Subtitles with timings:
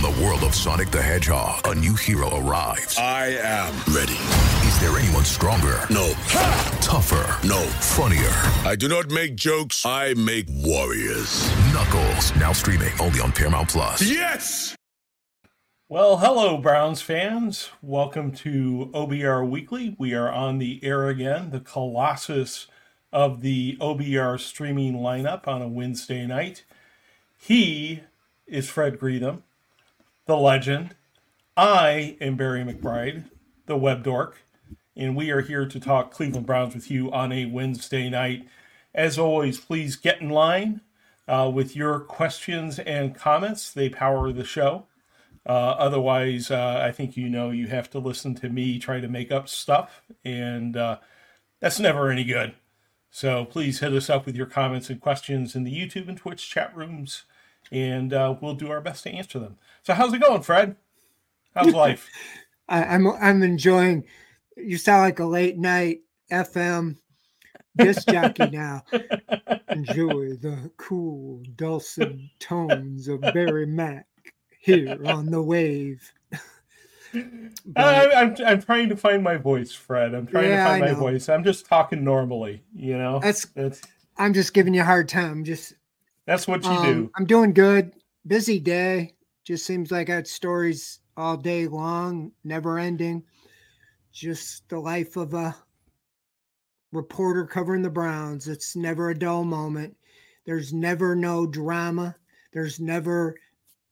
[0.00, 2.96] From the world of Sonic the Hedgehog, a new hero arrives.
[2.96, 4.16] I am ready.
[4.66, 5.82] Is there anyone stronger?
[5.90, 6.12] No.
[6.80, 7.46] Tougher?
[7.46, 7.60] No.
[7.80, 8.30] Funnier?
[8.66, 11.50] I do not make jokes, I make warriors.
[11.74, 14.00] Knuckles, now streaming only on Paramount Plus.
[14.00, 14.74] Yes!
[15.90, 17.68] Well, hello, Browns fans.
[17.82, 19.96] Welcome to OBR Weekly.
[19.98, 22.68] We are on the air again, the colossus
[23.12, 26.64] of the OBR streaming lineup on a Wednesday night.
[27.38, 28.00] He
[28.46, 29.42] is Fred Greetham,
[30.30, 30.94] the legend.
[31.56, 33.24] I am Barry McBride,
[33.66, 34.44] the web dork,
[34.94, 38.46] and we are here to talk Cleveland Browns with you on a Wednesday night.
[38.94, 40.82] As always, please get in line
[41.26, 43.72] uh, with your questions and comments.
[43.72, 44.86] They power the show.
[45.44, 49.08] Uh, otherwise, uh, I think you know you have to listen to me try to
[49.08, 50.98] make up stuff, and uh,
[51.58, 52.54] that's never any good.
[53.10, 56.48] So please hit us up with your comments and questions in the YouTube and Twitch
[56.48, 57.24] chat rooms,
[57.70, 59.56] and uh, we'll do our best to answer them.
[59.82, 60.76] So, how's it going, Fred?
[61.54, 62.08] How's life?
[62.68, 64.04] I, I'm I'm enjoying.
[64.56, 66.96] You sound like a late night FM
[67.76, 68.84] disc jockey now.
[69.70, 74.06] Enjoy the cool, dulcet tones of Barry Mack
[74.58, 76.12] here on the wave.
[77.76, 80.14] I, I'm, I'm trying to find my voice, Fred.
[80.14, 81.28] I'm trying Yeah, to find my voice.
[81.28, 83.20] I'm just talking normally, you know.
[83.20, 83.80] That's That's
[84.16, 85.44] I'm just giving you a hard time.
[85.44, 85.74] Just
[86.30, 87.10] that's what you um, do.
[87.16, 87.92] I'm doing good.
[88.24, 89.14] Busy day.
[89.42, 93.24] Just seems like I had stories all day long, never ending.
[94.12, 95.56] Just the life of a
[96.92, 98.46] reporter covering the Browns.
[98.46, 99.96] It's never a dull moment.
[100.46, 102.14] There's never no drama.
[102.52, 103.34] There's never,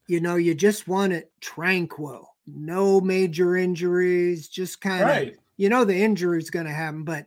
[0.06, 2.36] you know, you just want it tranquil.
[2.47, 5.36] No major injuries, just kind of Right.
[5.56, 7.27] you know the injury is going to happen but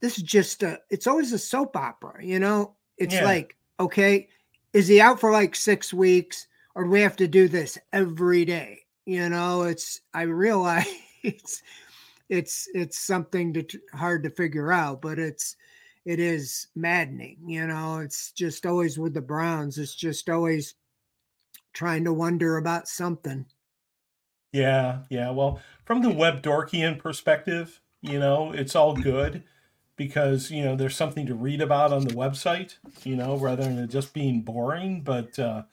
[0.00, 3.24] this is just a it's always a soap opera you know it's Yeah.
[3.24, 4.28] like okay
[4.72, 8.44] is he out for like six weeks or do we have to do this every
[8.44, 10.86] day you know it's i realize
[11.22, 11.62] it's
[12.28, 15.56] it's it's something to hard to figure out but it's
[16.04, 20.74] it is maddening you know it's just always with the browns it's just always
[21.72, 23.46] trying to wonder about something
[24.52, 25.30] Yeah, yeah.
[25.30, 29.44] Well, from the web dorkian perspective, you know, it's all good
[29.96, 33.78] because, you know, there's something to read about on the website, you know, rather than
[33.78, 35.02] it just being boring.
[35.02, 35.64] But uh,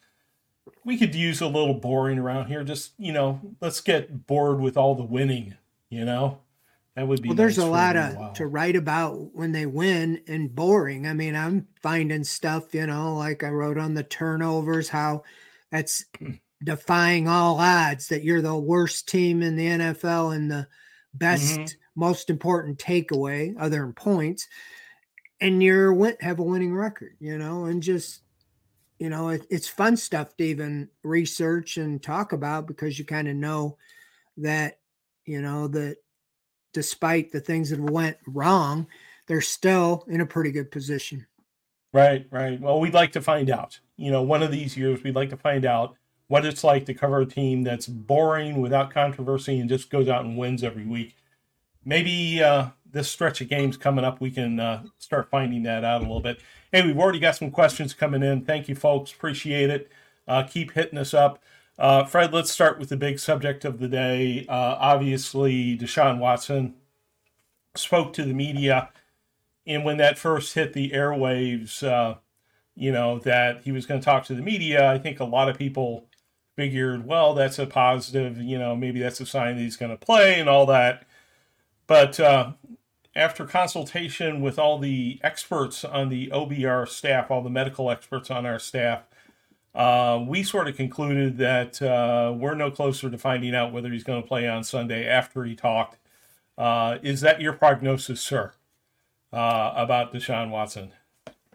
[0.85, 2.63] we could use a little boring around here.
[2.63, 5.57] Just, you know, let's get bored with all the winning,
[5.89, 6.41] you know?
[6.95, 10.21] That would be well there's a lot little of to write about when they win
[10.27, 14.89] and boring i mean i'm finding stuff you know like i wrote on the turnovers
[14.89, 15.23] how
[15.71, 16.05] that's
[16.63, 20.67] defying all odds that you're the worst team in the nfl and the
[21.13, 21.82] best Mhm.
[21.95, 24.47] Most important takeaway other than points
[25.41, 28.21] and you're have a winning record you know and just
[28.99, 33.27] you know it, it's fun stuff to even research and talk about because you kind
[33.27, 33.77] of know
[34.37, 34.79] that
[35.25, 35.97] you know that
[36.73, 38.87] despite the things that went wrong,
[39.27, 41.25] they're still in a pretty good position.
[41.93, 42.59] Right, right.
[42.59, 43.79] Well, we'd like to find out.
[43.95, 45.95] You know, one of these years, we'd like to find out
[46.27, 50.25] what it's like to cover a team that's boring without controversy and just goes out
[50.25, 51.15] and wins every week.
[51.85, 56.01] Maybe uh, this stretch of games coming up, we can uh, start finding that out
[56.01, 56.39] a little bit.
[56.71, 58.45] Hey, we've already got some questions coming in.
[58.45, 59.11] Thank you, folks.
[59.11, 59.91] Appreciate it.
[60.27, 61.41] Uh, keep hitting us up.
[61.77, 64.45] Uh, Fred, let's start with the big subject of the day.
[64.47, 66.75] Uh, obviously, Deshaun Watson
[67.75, 68.89] spoke to the media
[69.65, 72.15] and when that first hit the airwaves, uh,
[72.75, 75.49] you know, that he was going to talk to the media, I think a lot
[75.49, 76.07] of people
[76.55, 80.05] figured, well, that's a positive, you know, maybe that's a sign that he's going to
[80.05, 81.05] play and all that.
[81.87, 82.53] But uh,
[83.15, 88.45] after consultation with all the experts on the OBR staff, all the medical experts on
[88.45, 89.03] our staff,
[89.75, 94.03] uh, we sort of concluded that uh, we're no closer to finding out whether he's
[94.03, 95.97] going to play on Sunday after he talked.
[96.57, 98.53] Uh, is that your prognosis, sir?
[99.33, 100.91] uh, about Deshaun Watson.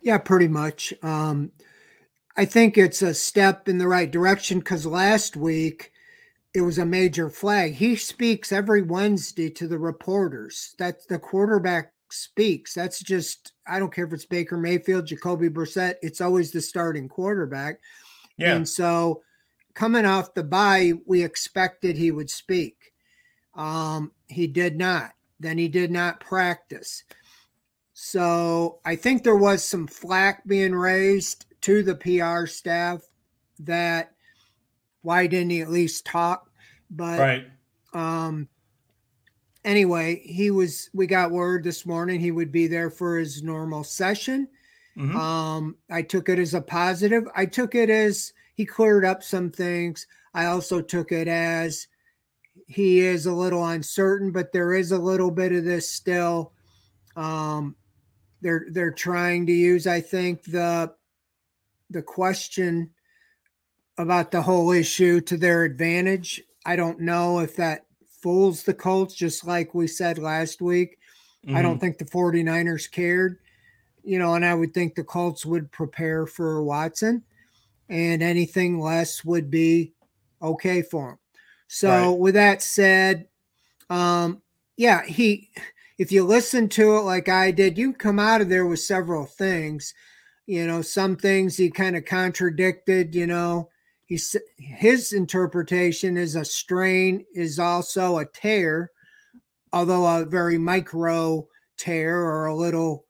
[0.03, 0.93] Yeah, pretty much.
[1.03, 1.53] Um,
[2.37, 5.93] I think it's a step in the right direction because last week
[6.55, 7.75] it was a major flag.
[7.75, 10.75] He speaks every Wednesday to the reporters.
[10.79, 12.75] That the quarterback speaks.
[12.75, 15.95] That's just I don't care if it's Baker Mayfield, Jacoby Brissett.
[16.03, 17.81] It's always the starting quarterback.
[18.37, 19.23] Yeah, And so
[19.75, 22.93] coming off the bye, we expected he would speak.
[23.55, 25.13] Um, he did not.
[25.41, 27.05] Then he did not practice.
[27.93, 33.03] So I think there was some flack being raised to the PR staff
[33.61, 34.13] that
[35.03, 36.51] why didn't he at least talk?
[36.91, 37.47] But right.
[37.95, 38.49] um
[39.65, 43.85] anyway, he was we got word this morning he would be there for his normal
[43.85, 44.49] session.
[44.97, 45.15] Mhm.
[45.15, 47.25] Um, I took it as a positive.
[47.37, 50.07] I took it as he cleared up some things.
[50.35, 51.87] I also took it as
[52.67, 56.53] he is a little uncertain, but there is a little bit of this still.
[57.17, 57.77] Um,
[58.41, 60.93] they're they're trying to use, I think, the
[61.91, 62.91] the question
[63.99, 66.43] about the whole issue to their advantage.
[66.65, 67.87] I don't know if that
[68.23, 70.99] fools the Colts, just like we said last week.
[71.45, 71.57] Mm-hmm.
[71.57, 71.81] I don't mm-hmm.
[71.81, 73.39] think the 49ers cared,
[74.05, 77.25] you know, and I would think the Colts would prepare for Watson
[77.89, 79.93] and anything less would be
[80.41, 81.19] okay for him.
[81.69, 82.19] So, right.
[82.19, 83.29] with that said,
[83.91, 84.43] um,
[84.77, 85.51] yeah, he,
[85.99, 89.27] if you listen to it like I did, you come out of there with several
[89.27, 89.95] things.
[90.47, 93.69] You know, some things he kind of contradicted, you know,
[94.09, 98.91] he's his interpretation is a strain is also a tear,
[99.73, 101.47] although a very micro
[101.77, 103.05] tear or a little,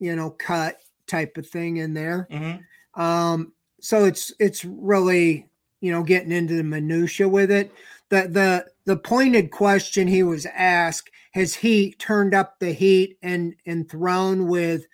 [0.00, 2.26] you know, cut type of thing in there.
[2.30, 3.00] Mm-hmm.
[3.00, 5.46] Um, so it's it's really
[5.80, 7.70] you know getting into the minutia with it.
[8.08, 13.54] The the the pointed question he was asked has he turned up the heat and
[13.66, 14.86] and thrown with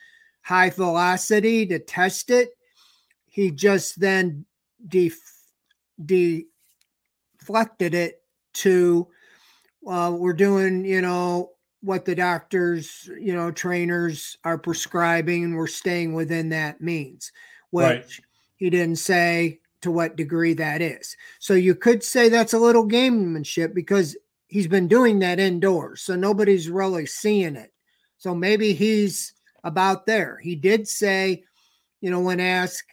[0.43, 2.51] high velocity to test it?
[3.27, 4.45] He just then
[4.89, 5.19] def,
[6.05, 8.23] deflected it
[8.55, 9.07] to
[9.87, 15.67] uh, we're doing you know what the doctors you know trainers are prescribing and we're
[15.67, 17.33] staying within that means
[17.71, 18.21] which right.
[18.57, 21.17] he didn't say to what degree that is.
[21.39, 24.17] So you could say that's a little gamemanship because
[24.49, 27.73] he's been doing that indoors so nobody's really seeing it.
[28.19, 30.39] So maybe he's about there.
[30.43, 31.45] He did say
[32.01, 32.93] you know when asked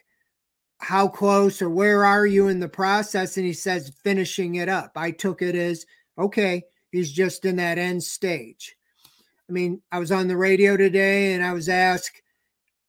[0.84, 3.38] how close or where are you in the process?
[3.38, 4.92] And he says, finishing it up.
[4.96, 5.86] I took it as,
[6.18, 8.76] okay, he's just in that end stage.
[9.48, 12.20] I mean, I was on the radio today and I was asked,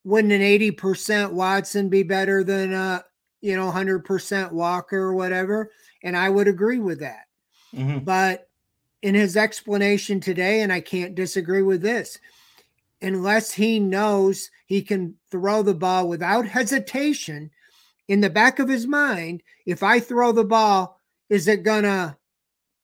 [0.04, 3.06] wouldn't an 80% Watson be better than a,
[3.40, 5.72] you know, 100% Walker or whatever?
[6.04, 7.28] And I would agree with that.
[7.74, 8.00] Mm-hmm.
[8.00, 8.50] But
[9.02, 12.20] in his explanation today, and I can't disagree with this,
[13.02, 17.52] unless he knows he can throw the ball without hesitation–
[18.08, 21.00] in the back of his mind, if I throw the ball,
[21.30, 22.18] is it gonna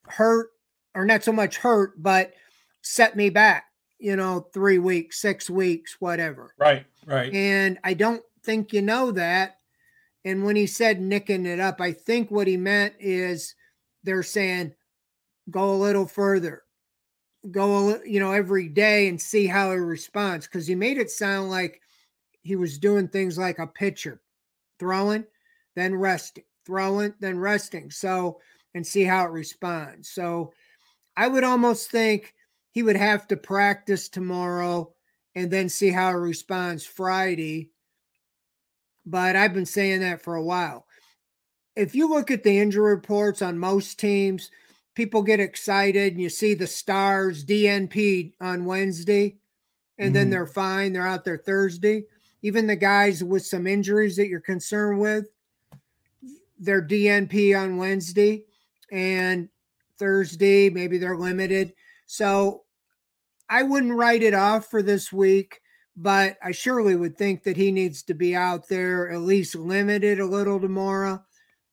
[0.04, 0.50] hurt
[0.96, 2.34] or not so much hurt, but
[2.82, 3.66] set me back,
[4.00, 6.54] you know, three weeks, six weeks, whatever.
[6.58, 7.34] Right, right.
[7.34, 9.58] And I don't think you know that.
[10.26, 13.56] And when he said nicking it up, I think what he meant is
[14.04, 14.74] they're saying
[15.50, 16.64] go a little further,
[17.50, 20.48] go, you know, every day and see how he responds.
[20.48, 21.82] Cause he made it sound like
[22.44, 24.22] he was doing things like a pitcher
[24.82, 25.24] throwing,
[25.76, 27.92] then resting, throwing, then resting.
[27.92, 28.40] So,
[28.74, 30.10] and see how it responds.
[30.10, 30.54] So,
[31.16, 32.34] I would almost think
[32.72, 34.92] he would have to practice tomorrow
[35.36, 37.70] and then see how it responds Friday.
[39.06, 40.88] But I've been saying that for a while.
[41.76, 44.50] If you look at the injury reports on most teams,
[44.96, 49.38] people get excited and you see the stars DNP on Wednesday
[49.98, 50.14] and mm-hmm.
[50.14, 50.94] then they're fine.
[50.94, 52.06] They're out there Thursday
[52.42, 55.26] even the guys with some injuries that you're concerned with,
[56.60, 58.46] they're DNP on Wednesday
[58.92, 59.50] and
[59.98, 61.74] Thursday, maybe they're limited.
[62.06, 62.64] So
[63.50, 65.62] I wouldn't write it off for this week,
[65.96, 70.20] but I surely would think that he needs to be out there at least limited
[70.20, 71.24] a little tomorrow.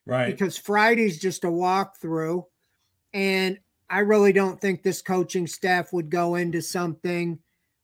[0.06, 0.26] Right.
[0.26, 2.44] Because Friday's just a walkthrough.
[3.12, 3.58] And
[3.90, 7.38] I really don't think this coaching staff would go into something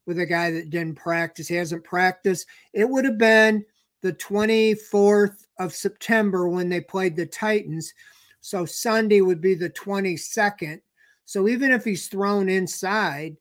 [0.05, 1.47] with a guy that didn't practice.
[1.47, 2.47] He hasn't practiced.
[2.73, 3.65] It would have been
[4.01, 7.93] the 24th of September when they played the Titans.
[8.41, 10.79] So Sunday would be the 22nd.
[11.25, 13.37] So even if he's thrown inside,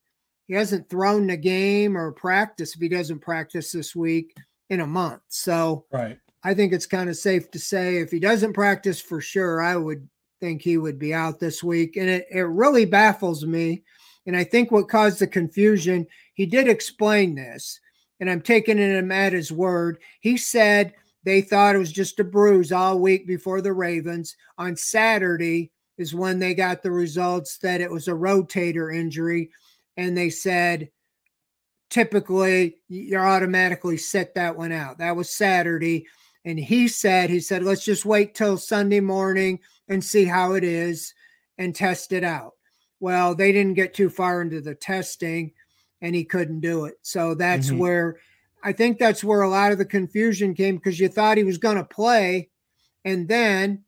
[0.47, 4.35] he hasn't thrown the game or practice if he doesn't practice this week
[4.71, 5.21] in a month.
[5.29, 6.19] So right.
[6.43, 9.77] I think it's kind of safe to say if he doesn't practice for sure, I
[9.77, 10.09] would
[10.41, 11.97] think he would be out this week.
[11.97, 13.83] And it, it really baffles me
[14.27, 17.81] and I think what caused the confusion, he did explain this,
[18.21, 19.99] and I'm taking him at his word.
[20.21, 24.37] He said they thought it was just a bruise all week before the Ravens.
[24.59, 29.51] On Saturday is when they got the results that it was a rotator injury,
[29.97, 30.91] and they said
[31.91, 34.99] typically you're automatically set that one out.
[34.99, 36.07] That was Saturday.
[36.45, 40.65] And he said, he said, let's just wait till Sunday morning and see how it
[40.65, 41.15] is
[41.57, 42.54] and test it out.
[43.05, 45.53] Well, they didn't get too far into the testing
[46.01, 46.95] and he couldn't do it.
[47.03, 47.77] So that's mm-hmm.
[47.77, 48.17] where
[48.63, 51.59] I think that's where a lot of the confusion came because you thought he was
[51.59, 52.49] going to play
[53.05, 53.85] and then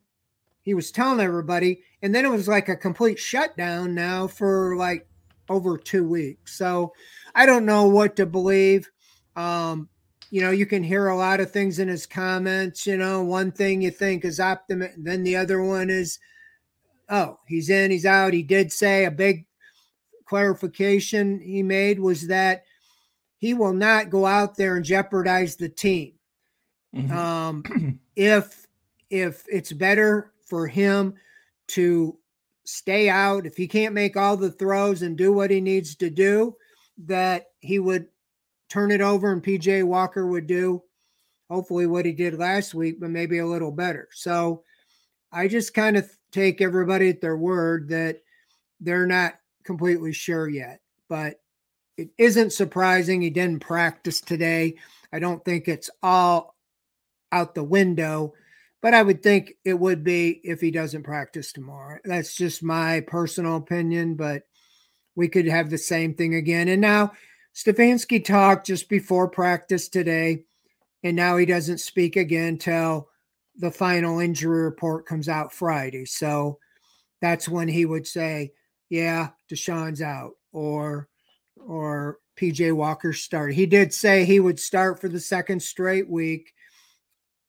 [0.61, 5.07] he was telling everybody and then it was like a complete shutdown now for like
[5.49, 6.55] over 2 weeks.
[6.55, 6.93] So
[7.33, 8.87] I don't know what to believe.
[9.35, 9.89] Um
[10.29, 12.85] you know, you can hear a lot of things in his comments.
[12.85, 16.19] You know, one thing you think is optimistic, then the other one is,
[17.09, 18.33] oh, he's in, he's out.
[18.33, 19.45] He did say a big
[20.25, 22.63] clarification he made was that
[23.37, 26.13] he will not go out there and jeopardize the team.
[26.95, 27.17] Mm-hmm.
[27.17, 28.67] Um, if
[29.09, 31.15] if it's better for him
[31.69, 32.17] to
[32.65, 36.09] stay out, if he can't make all the throws and do what he needs to
[36.09, 36.55] do,
[37.05, 38.07] that he would
[38.69, 40.83] turn it over and PJ Walker would do
[41.49, 44.09] hopefully what he did last week, but maybe a little better.
[44.11, 44.63] So
[45.31, 48.21] I just kind of take everybody at their word that
[48.79, 51.41] they're not completely sure yet, but
[51.97, 54.75] it isn't surprising he didn't practice today.
[55.11, 56.55] I don't think it's all
[57.31, 58.35] out the window,
[58.83, 61.97] but I would think it would be if he doesn't practice tomorrow.
[62.05, 64.43] That's just my personal opinion, but
[65.15, 66.67] we could have the same thing again.
[66.67, 67.13] And now
[67.55, 70.43] Stefanski talked just before practice today,
[71.03, 73.09] and now he doesn't speak again till
[73.57, 76.05] the final injury report comes out Friday.
[76.05, 76.59] So
[77.21, 78.53] that's when he would say,
[78.89, 81.09] "Yeah, Deshaun's out," or
[81.57, 83.53] or PJ Walker start.
[83.53, 86.53] He did say he would start for the second straight week,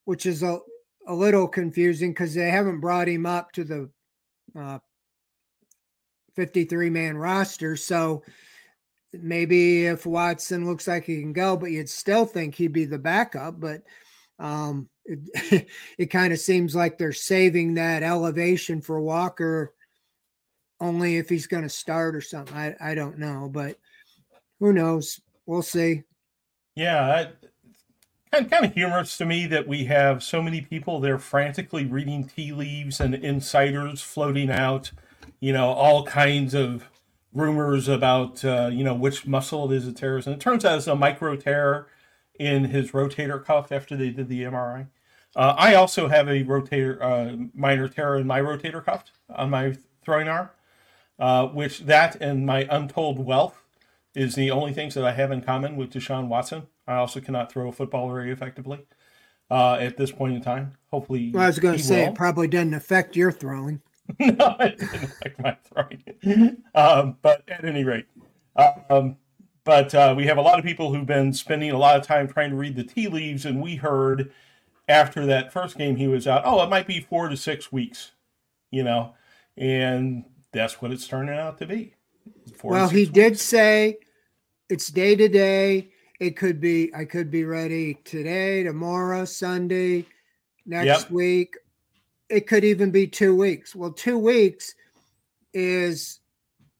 [0.05, 0.59] which is a
[1.07, 3.91] a little confusing because they haven't brought him up to the
[4.59, 4.79] uh,
[6.37, 7.77] 53 man roster.
[7.77, 8.23] So
[9.13, 12.99] maybe if Watson looks like he can go, but you'd still think he'd be the
[12.99, 13.59] backup.
[13.59, 13.83] But
[14.39, 19.75] um, it, it kind of seems like they're saving that elevation for Walker
[20.81, 22.57] only if he's going to start or something.
[22.57, 23.79] I, I don't know, but
[24.61, 25.21] who knows?
[25.47, 26.05] We'll see.
[26.77, 27.31] Yeah,
[28.33, 32.25] kind kind of humorous to me that we have so many people there frantically reading
[32.29, 34.93] tea leaves and insiders floating out,
[35.41, 36.89] you know, all kinds of
[37.33, 40.79] rumors about uh, you know which muscle it is that tears, and it turns out
[40.79, 41.89] it's a micro tear
[42.39, 44.87] in his rotator cuff after they did the MRI.
[45.37, 49.77] Uh, I also have a rotator uh, minor tear in my rotator cuff on my
[50.03, 50.51] throwing arm,
[51.19, 53.63] uh, which that and my untold wealth
[54.15, 56.67] is the only things that I have in common with Deshaun Watson.
[56.87, 58.81] I also cannot throw a football very effectively
[59.51, 60.77] uh, at this point in time.
[60.91, 62.13] Hopefully, well, I was going to say will.
[62.13, 63.83] it probably doesn't affect your throwing.
[64.19, 66.63] no, it didn't affect my throwing.
[66.75, 68.07] um, but at any rate,
[68.89, 69.17] um,
[69.65, 72.27] but uh, we have a lot of people who've been spending a lot of time
[72.27, 74.33] trying to read the tea leaves, and we heard
[74.89, 76.43] after that first game he was out.
[76.45, 78.13] Oh, it might be four to six weeks,
[78.71, 79.15] you know,
[79.57, 81.95] and that's what it's turning out to be.
[82.63, 83.13] Well, he weeks.
[83.13, 83.99] did say
[84.69, 85.91] it's day to day.
[86.21, 90.07] It could be I could be ready today, tomorrow, Sunday,
[90.67, 91.11] next yep.
[91.11, 91.57] week.
[92.29, 93.75] It could even be two weeks.
[93.75, 94.75] Well, two weeks
[95.55, 96.21] is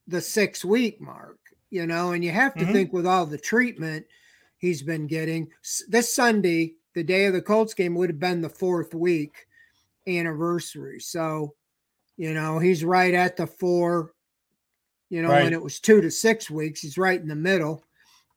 [0.07, 1.39] the six week mark,
[1.71, 2.73] you know, and you have to mm-hmm.
[2.73, 4.05] think with all the treatment
[4.59, 5.49] he's been getting.
[5.89, 9.47] This Sunday, the day of the Colts game, would have been the fourth week
[10.07, 11.01] anniversary.
[11.01, 11.55] So,
[12.17, 14.13] you know, he's right at the four,
[15.11, 15.45] you know, right.
[15.45, 17.85] when it was two to six weeks, he's right in the middle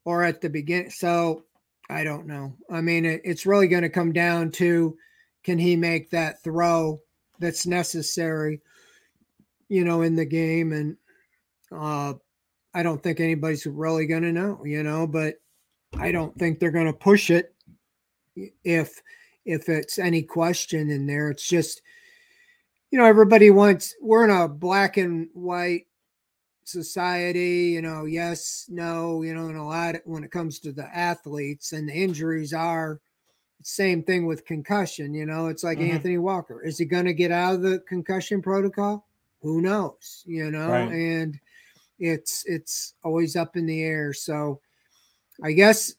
[0.05, 0.89] or at the beginning.
[0.91, 1.43] So
[1.89, 2.53] I don't know.
[2.69, 4.97] I mean, it, it's really going to come down to
[5.43, 7.01] can he make that throw
[7.39, 8.61] that's necessary,
[9.67, 10.73] you know, in the game.
[10.73, 10.97] And
[11.71, 12.13] uh,
[12.73, 15.35] I don't think anybody's really going to know, you know, but
[15.97, 17.53] I don't think they're going to push it
[18.35, 19.01] if
[19.45, 21.29] if it's any question in there.
[21.29, 21.81] It's just,
[22.91, 23.95] you know, everybody wants.
[24.01, 25.87] We're in a black and white
[26.63, 30.85] society, you know, yes, no, you know, and a lot when it comes to the
[30.95, 32.99] athletes and the injuries are
[33.63, 35.91] same thing with concussion, you know, it's like mm-hmm.
[35.91, 36.63] Anthony Walker.
[36.63, 39.07] Is he going to get out of the concussion protocol?
[39.41, 40.91] Who knows, you know, right.
[40.91, 41.39] and
[41.99, 44.13] it's it's always up in the air.
[44.13, 44.59] So
[45.43, 45.93] I guess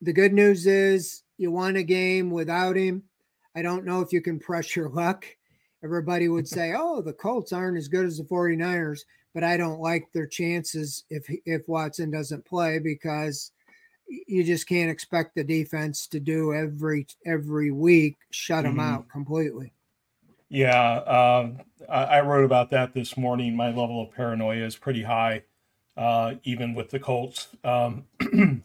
[0.00, 3.02] the good news is you won a game without him.
[3.54, 5.24] I don't know if you can press your luck.
[5.82, 9.00] Everybody would say, "Oh, the Colts aren't as good as the 49ers."
[9.34, 13.50] but I don't like their chances if if Watson doesn't play because
[14.08, 18.76] you just can't expect the defense to do every every week shut mm-hmm.
[18.76, 19.72] them out completely.
[20.48, 23.56] Yeah, um, I, I, wrote about that this morning.
[23.56, 25.42] My level of paranoia is pretty high,
[25.96, 27.48] uh, even with the Colts.
[27.64, 28.04] Um,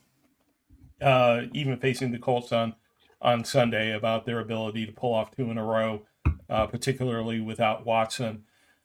[1.01, 2.75] uh, even facing the Colts on
[3.21, 6.03] on Sunday about their ability to pull off two in a row,
[6.49, 8.43] uh, particularly without Watson.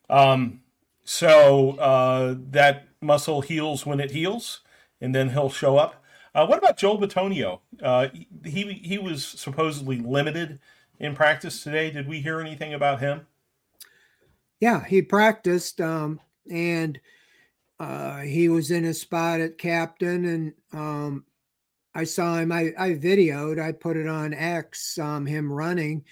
[0.09, 0.61] Um,
[1.05, 4.61] so uh, that muscle heals when it heals,
[4.99, 6.03] and then he'll show up.
[6.33, 7.59] Uh, what about Joel Bitonio?
[7.81, 8.09] Uh,
[8.43, 10.59] he he was supposedly limited
[10.99, 11.91] in practice today.
[11.91, 13.27] Did we hear anything about him?
[14.59, 16.19] Yeah, he practiced, um,
[16.49, 16.99] and
[17.79, 21.25] uh, he was in his spot at captain, and um,
[21.95, 22.51] I saw him.
[22.51, 23.59] I, I videoed.
[23.59, 24.97] I put it on X.
[24.99, 26.03] Um, him running.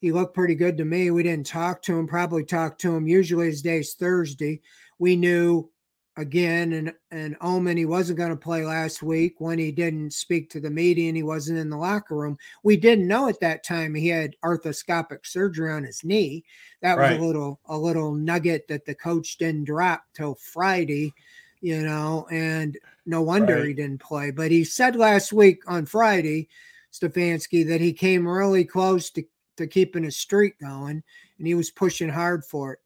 [0.00, 1.10] He looked pretty good to me.
[1.10, 2.06] We didn't talk to him.
[2.06, 3.06] Probably talked to him.
[3.06, 4.60] Usually his day's Thursday.
[4.98, 5.70] We knew
[6.18, 10.48] again and and Omen he wasn't going to play last week when he didn't speak
[10.50, 12.38] to the media and he wasn't in the locker room.
[12.62, 16.44] We didn't know at that time he had arthroscopic surgery on his knee.
[16.80, 21.12] That was a little a little nugget that the coach didn't drop till Friday,
[21.60, 23.68] you know, and no wonder Right.
[23.68, 24.30] he didn't play.
[24.30, 26.48] But he said last week on Friday,
[26.92, 29.24] Stefanski, that he came really close to,
[29.56, 31.02] to keeping his streak going
[31.38, 32.80] and he was pushing hard for it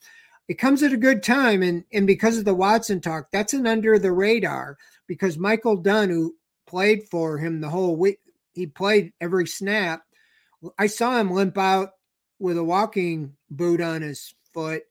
[0.50, 3.68] it comes at a good time and and because of the Watson talk, that's an
[3.68, 6.34] under the radar because Michael Dunn, who
[6.66, 8.18] played for him the whole week,
[8.52, 10.02] he played every snap.
[10.76, 11.90] I saw him limp out
[12.40, 14.82] with a walking boot on his foot,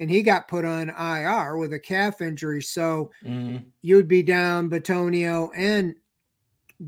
[0.00, 2.62] and he got put on IR with a calf injury.
[2.62, 3.66] So Mhm.
[3.82, 5.94] you'd be down Bitonio and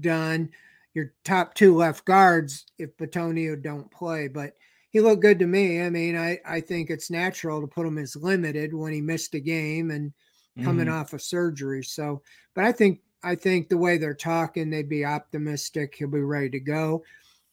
[0.01, 0.51] Dunn,
[0.95, 4.29] your top two left guards if Bitonio don't play.
[4.29, 4.57] But
[4.91, 5.83] he looked good to me.
[5.83, 9.35] I mean, I, I think it's natural to put him as limited when he missed
[9.35, 10.13] a game and
[10.61, 10.93] coming Mhm.
[10.93, 11.83] off of surgery.
[11.85, 12.23] So,
[12.55, 15.95] but I think I think the way they're talking, they'd be optimistic.
[15.95, 17.05] He'll be ready to go.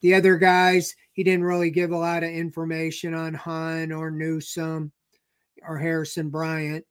[0.01, 4.92] The other guys, he didn't really give a lot of information on Hun or Newsom
[5.68, 6.86] or Harrison Bryant.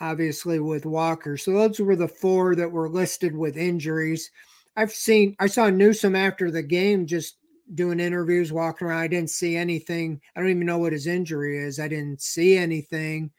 [0.00, 1.36] Obviously, with Walker.
[1.36, 4.30] So those were the four that were listed with injuries.
[4.76, 7.36] I've seen, I saw Newsom after the game just
[7.74, 9.00] doing interviews, walking around.
[9.00, 10.20] I didn't see anything.
[10.34, 11.78] I don't even know what his injury is.
[11.78, 13.30] I didn't see anything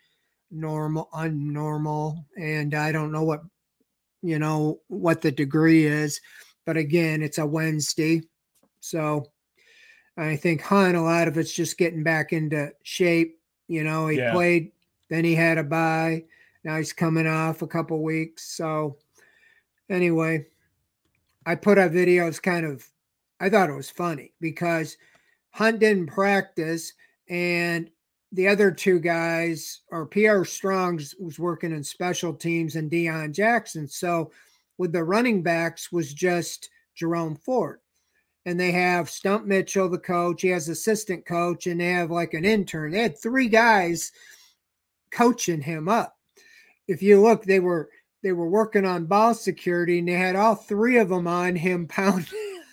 [0.52, 2.24] normal, unnormal.
[2.38, 3.42] And I don't know what,
[4.22, 6.22] you know, what the degree is.
[6.66, 8.22] But again, it's a Wednesday.
[8.82, 9.26] So
[10.16, 13.40] I think Hunt, a lot of it's just getting back into shape.
[13.72, 14.34] You know, he Yeah.
[14.34, 14.74] played,
[15.10, 16.26] then he had a bye.
[16.66, 18.44] Now he's coming off a couple weeks.
[18.44, 18.98] So
[19.90, 20.46] anyway,
[21.46, 22.28] I put a video.
[22.28, 22.86] It's kind of,
[23.40, 24.98] I thought it was funny because
[25.52, 26.92] Hunt didn't practice
[27.30, 27.90] and
[28.34, 33.88] the other two guys, or Pierre Strong's was working in special teams and Deion Jackson.
[33.88, 34.32] So
[34.78, 37.80] with the running backs was just Jerome Ford.
[38.46, 40.42] And they have Stump Mitchell, the coach.
[40.42, 42.92] He has assistant coach, and they have like an intern.
[42.92, 44.12] They had three guys
[45.12, 46.18] coaching him up.
[46.88, 47.90] If you look, they were
[48.24, 51.88] they were working on ball security, and they had all three of them on him
[51.90, 52.64] pounding.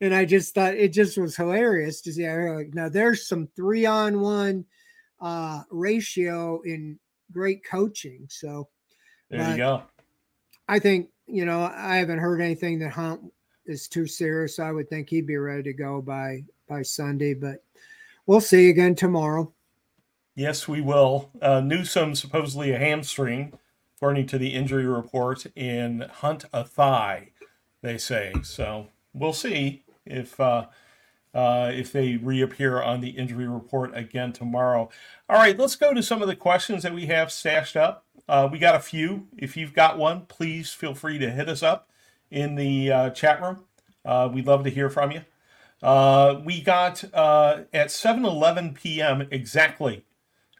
[0.00, 2.28] and I just thought it just was hilarious to see.
[2.28, 4.64] Like, now there's some three on one
[5.20, 6.98] uh, ratio in
[7.32, 8.26] great coaching.
[8.28, 8.68] So
[9.30, 9.82] There you go.
[10.68, 13.22] I think you know I haven't heard anything that Hunt
[13.68, 14.58] is too serious.
[14.58, 17.62] I would think he'd be ready to go by by Sunday, but
[18.26, 19.52] we'll see again tomorrow.
[20.34, 21.30] Yes, we will.
[21.42, 23.52] Uh, Newsom supposedly a hamstring,
[23.96, 27.30] according to the injury report, and Hunt a thigh.
[27.82, 28.88] They say so.
[29.12, 30.66] We'll see if uh,
[31.34, 34.88] uh, if they reappear on the injury report again tomorrow.
[35.28, 38.04] All right, let's go to some of the questions that we have stashed up.
[38.28, 39.26] Uh, we got a few.
[39.36, 41.88] If you've got one, please feel free to hit us up
[42.30, 43.64] in the uh, chat room.
[44.04, 45.22] Uh, we'd love to hear from you.
[45.82, 49.28] Uh, we got uh, at 7:11 p.m.
[49.30, 50.04] exactly.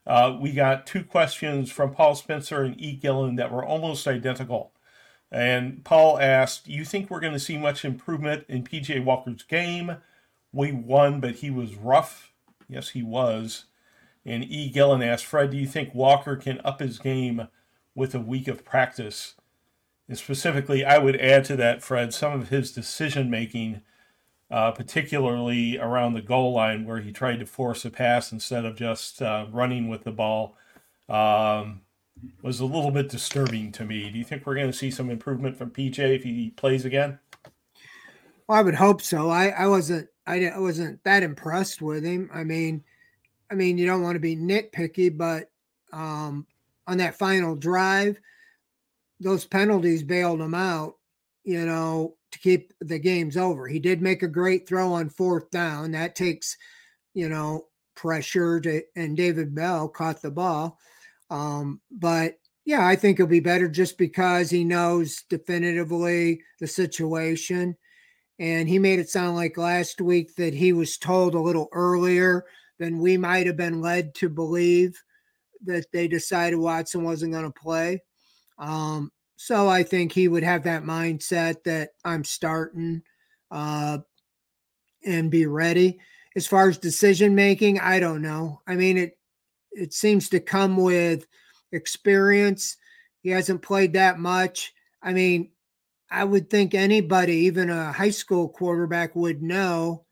[0.07, 2.95] Uh, we got two questions from Paul Spencer and E.
[2.95, 4.73] Gillen that were almost identical.
[5.31, 9.97] And Paul asked, "You think we're going to see much improvement in PJ Walker's game?
[10.53, 12.33] We won, but he was rough.
[12.69, 13.65] Yes, he was."
[14.25, 14.71] And E.
[14.71, 17.49] Gillen asked, "Fred, do you think Walker can up his game
[17.95, 19.35] with a week of practice?"
[20.09, 23.83] And specifically, I would add to that, Fred, some of his decision making
[24.51, 28.77] uh, particularly around the goal line where he tried to force a pass instead of
[28.77, 30.57] just uh, running with the ball,
[31.09, 31.83] um,
[32.43, 34.11] was a little bit disturbing to me.
[34.11, 37.19] Do you think we're going to see some improvement from PJ if he plays again?
[38.47, 39.29] Well, I would hope so.
[39.29, 42.31] I I wasn't I, I wasn't that impressed with him.
[42.33, 42.83] I mean,
[43.51, 45.51] I mean you don't want to be nitpicky, but
[45.93, 46.47] um,
[46.87, 48.19] on that final drive,
[49.21, 50.95] those penalties bailed him out.
[51.45, 53.67] You know, to keep the games over.
[53.67, 55.93] He did make a great throw on fourth down.
[55.93, 56.57] That takes,
[57.15, 60.79] you know, pressure to, and David Bell caught the ball.
[61.31, 67.77] Um, but yeah, I think he'll be better just because he knows definitively the situation.
[68.39, 72.45] And he made it sound like last week that he was told a little earlier
[72.79, 75.03] than we might have been led to believe
[75.65, 78.03] that they decided Watson wasn't going to play.
[78.59, 83.03] Um, so I think he would have that mindset that I'm starting
[83.51, 83.99] uh,
[85.05, 85.99] and be ready.
[86.37, 88.61] As far as decision making, I don't know.
[88.67, 89.19] I mean, it
[89.73, 91.27] it seems to come with
[91.73, 92.77] experience.
[93.23, 94.73] He hasn't played that much.
[95.03, 95.51] I mean,
[96.11, 100.05] I would think anybody, even a high school quarterback, would know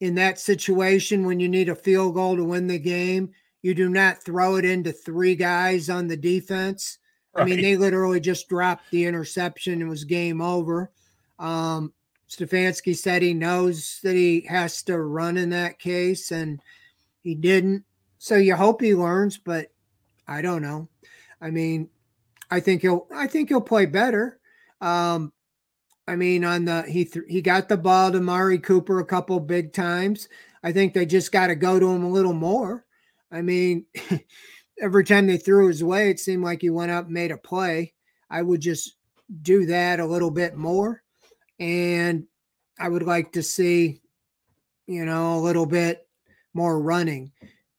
[0.00, 3.30] in that situation when you need a field goal to win the game,
[3.62, 6.98] you do not throw it into three guys on the defense.
[7.38, 10.90] I mean, they literally just dropped the interception It was game over.
[11.38, 11.92] Um,
[12.28, 16.60] Stefanski said he knows that he has to run in that case, and
[17.22, 17.84] he didn't.
[18.18, 19.68] So you hope he learns, but
[20.26, 20.88] I don't know.
[21.40, 21.88] I mean,
[22.50, 23.06] I think he'll.
[23.14, 24.38] I think he'll play better.
[24.80, 25.32] Um,
[26.06, 29.38] I mean, on the he th- he got the ball to Amari Cooper a couple
[29.40, 30.28] big times.
[30.62, 32.84] I think they just got to go to him a little more.
[33.30, 33.86] I mean,
[34.80, 37.36] every time they threw his way, it seemed like he went up and made a
[37.36, 37.94] play.
[38.30, 38.96] I would just
[39.42, 41.02] do that a little bit more.
[41.58, 42.24] And
[42.78, 44.00] I would like to see,
[44.86, 46.06] you know, a little bit
[46.54, 47.32] more running.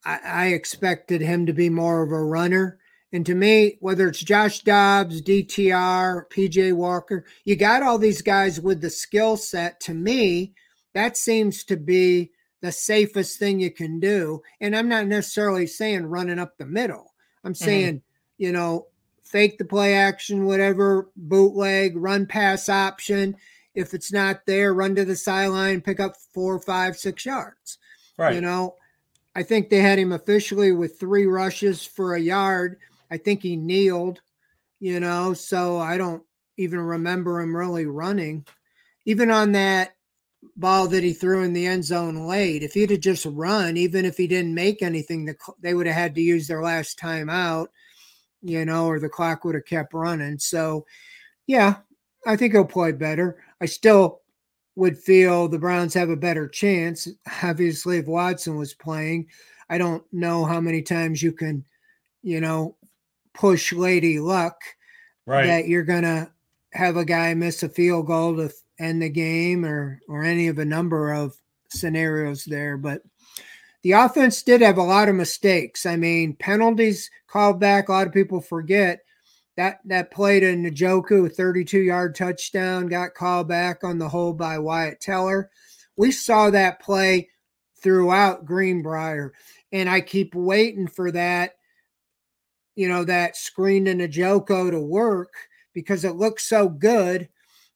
[0.05, 2.79] I, I expected him to be more of a runner.
[3.12, 8.62] And to me, whether it's Josh Dobbs, DTR, PJ Walker, you got all these guys
[8.62, 9.79] with the skill set.
[9.81, 10.53] To me,
[10.93, 14.41] that seems to be the safest thing you can do.
[14.59, 17.13] And I'm not necessarily saying running up the middle.
[17.43, 17.65] I'm mm-hmm.
[17.65, 18.43] saying, mm-hmm.
[18.43, 18.87] you know,
[19.23, 23.35] fake the play action, whatever, bootleg, run pass option.
[23.75, 27.77] If it's not there, run to the sideline, pick up four, five, six yards.
[28.17, 28.35] Right.
[28.35, 28.75] You know,
[29.35, 32.77] I think they had him officially with three rushes for a yard.
[33.11, 34.21] I think he kneeled,
[34.79, 36.23] you know, so I don't
[36.57, 38.45] even remember him really running.
[39.05, 39.95] Even on that
[40.56, 42.63] ball that he threw in the end zone late.
[42.63, 46.15] If he'd have just run, even if he didn't make anything, they would have had
[46.15, 47.69] to use their last time out,
[48.41, 50.39] you know, or the clock would have kept running.
[50.39, 50.86] So,
[51.47, 51.78] yeah,
[52.25, 53.43] I think he'll play better.
[53.62, 54.21] I still
[54.75, 57.08] would feel the Browns have a better chance.
[57.43, 59.28] Obviously, if Watson was playing,
[59.69, 61.65] I don't know how many times you can,
[62.23, 62.75] you know,
[63.34, 64.60] push Lady Luck
[65.25, 65.45] right.
[65.45, 66.32] that you're going to
[66.73, 70.57] have a guy miss a field goal to end the game or or any of
[70.57, 71.35] a number of
[71.69, 72.77] scenarios there.
[72.77, 73.01] But
[73.83, 75.85] the offense did have a lot of mistakes.
[75.85, 77.89] I mean, penalties called back.
[77.89, 79.01] A lot of people forget
[79.55, 84.57] that that play to Njoku, 32 yard touchdown, got called back on the hold by
[84.59, 85.49] Wyatt Teller.
[85.95, 87.29] We saw that play
[87.81, 89.33] throughout Greenbrier,
[89.71, 91.55] and I keep waiting for that,
[92.75, 95.33] you know, that screen to Njoku to work
[95.73, 97.29] because it looks so good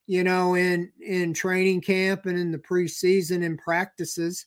[0.07, 4.45] you know, in in training camp and in the preseason and practices.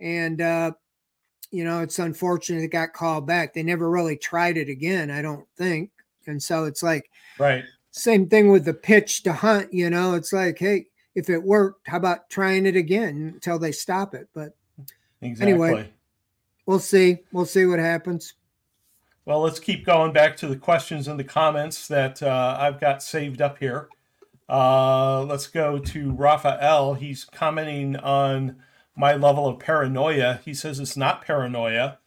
[0.00, 0.72] And uh,
[1.50, 3.54] you know, it's unfortunate it got called back.
[3.54, 5.90] They never really tried it again, I don't think.
[6.26, 7.64] And so it's like right.
[7.96, 11.86] Same thing with the pitch to hunt, you know, it's like, hey, if it worked,
[11.86, 14.28] how about trying it again until they stop it?
[14.34, 14.56] But
[15.22, 15.52] exactly.
[15.52, 15.90] anyway,
[16.66, 17.18] we'll see.
[17.30, 18.34] We'll see what happens.
[19.26, 23.00] Well, let's keep going back to the questions and the comments that uh, I've got
[23.00, 23.88] saved up here.
[24.48, 26.94] Uh, let's go to Raphael.
[26.94, 28.56] He's commenting on
[28.96, 30.40] my level of paranoia.
[30.44, 31.98] He says it's not paranoia.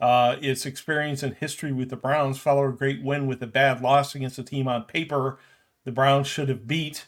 [0.00, 2.38] Uh, it's experience and history with the Browns.
[2.38, 5.38] Follow a great win with a bad loss against a team on paper
[5.84, 7.06] the Browns should have beat.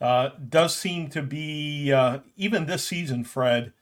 [0.00, 3.72] Uh, does seem to be uh, even this season, Fred.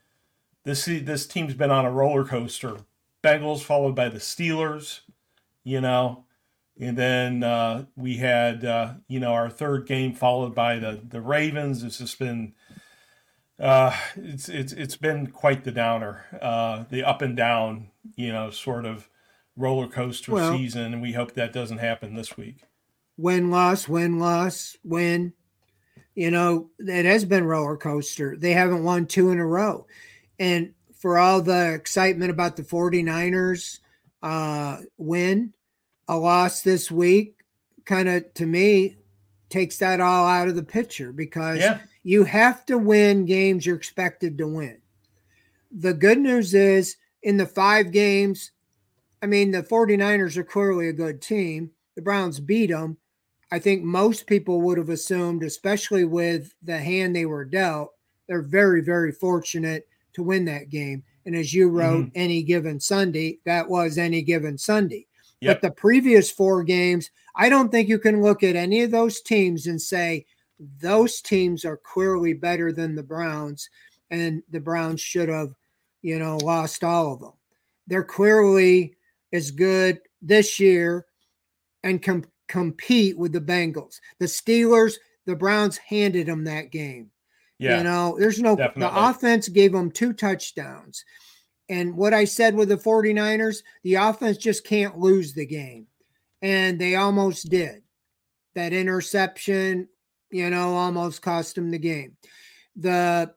[0.64, 2.78] This this team's been on a roller coaster.
[3.22, 5.00] Bengals followed by the Steelers.
[5.64, 6.24] You know,
[6.80, 11.20] and then uh, we had uh, you know our third game followed by the the
[11.20, 11.82] Ravens.
[11.82, 12.54] It's just been
[13.60, 18.50] uh, it's it's it's been quite the downer, uh, the up and down, you know,
[18.50, 19.08] sort of
[19.56, 22.64] roller coaster well, season, and we hope that doesn't happen this week.
[23.18, 25.34] Win loss, win loss, win.
[26.14, 28.36] You know, it has been roller coaster.
[28.36, 29.86] They haven't won two in a row.
[30.38, 33.80] And for all the excitement about the 49ers
[34.22, 35.52] uh, win,
[36.10, 37.36] a loss this week
[37.84, 38.96] kind of to me
[39.48, 41.78] takes that all out of the picture because yeah.
[42.02, 44.76] you have to win games you're expected to win.
[45.70, 48.50] The good news is in the five games,
[49.22, 51.70] I mean, the 49ers are clearly a good team.
[51.94, 52.96] The Browns beat them.
[53.52, 57.92] I think most people would have assumed, especially with the hand they were dealt,
[58.26, 61.04] they're very, very fortunate to win that game.
[61.24, 62.18] And as you wrote, mm-hmm.
[62.18, 65.06] any given Sunday, that was any given Sunday.
[65.40, 65.60] Yep.
[65.60, 69.20] But the previous four games, I don't think you can look at any of those
[69.20, 70.26] teams and say
[70.80, 73.70] those teams are clearly better than the Browns,
[74.10, 75.54] and the Browns should have,
[76.02, 77.32] you know, lost all of them.
[77.86, 78.96] They're clearly
[79.32, 81.06] as good this year
[81.82, 84.00] and com- compete with the Bengals.
[84.18, 87.10] The Steelers, the Browns handed them that game.
[87.58, 88.82] Yeah, you know, there's no definitely.
[88.82, 91.04] the offense gave them two touchdowns.
[91.70, 95.86] And what I said with the 49ers, the offense just can't lose the game.
[96.42, 97.82] And they almost did.
[98.54, 99.88] That interception
[100.30, 102.16] you know, almost cost them the game.
[102.76, 103.34] The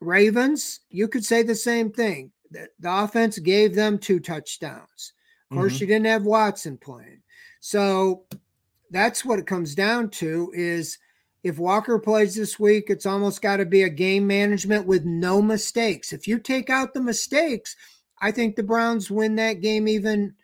[0.00, 2.32] Ravens, you could say the same thing.
[2.50, 5.14] The, the offense gave them two touchdowns.
[5.50, 5.80] Of course, Mhm.
[5.80, 7.22] you didn't have Watson playing.
[7.60, 8.24] So
[8.90, 10.98] that's what it comes down to is
[11.42, 15.42] if Walker plays this week, it's almost got to be a game management with no
[15.42, 16.12] mistakes.
[16.12, 17.74] If you take out the mistakes,
[18.20, 20.34] I think the Browns win that game even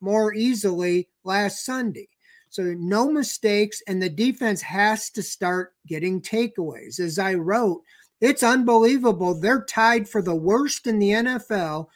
[0.00, 2.08] more easily last Sunday.
[2.50, 7.00] So no mistakes, and the defense has to start getting takeaways.
[7.00, 7.82] As I wrote,
[8.20, 9.38] it's unbelievable.
[9.38, 11.88] They're tied for the worst in the NFL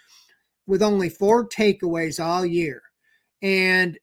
[0.67, 2.83] with only four takeaways all year.
[3.43, 3.99] And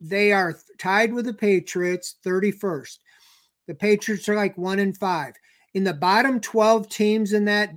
[0.00, 2.98] they are tied with the Patriots, 31st.
[3.66, 5.34] The Patriots are like one in five.
[5.74, 7.70] In the bottom 12 teams in that,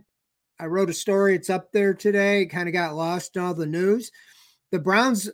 [0.60, 1.36] I wrote a story.
[1.36, 2.41] It's up there today.
[2.41, 4.12] It kind of got lost in all the news.
[4.72, 5.30] The Browns,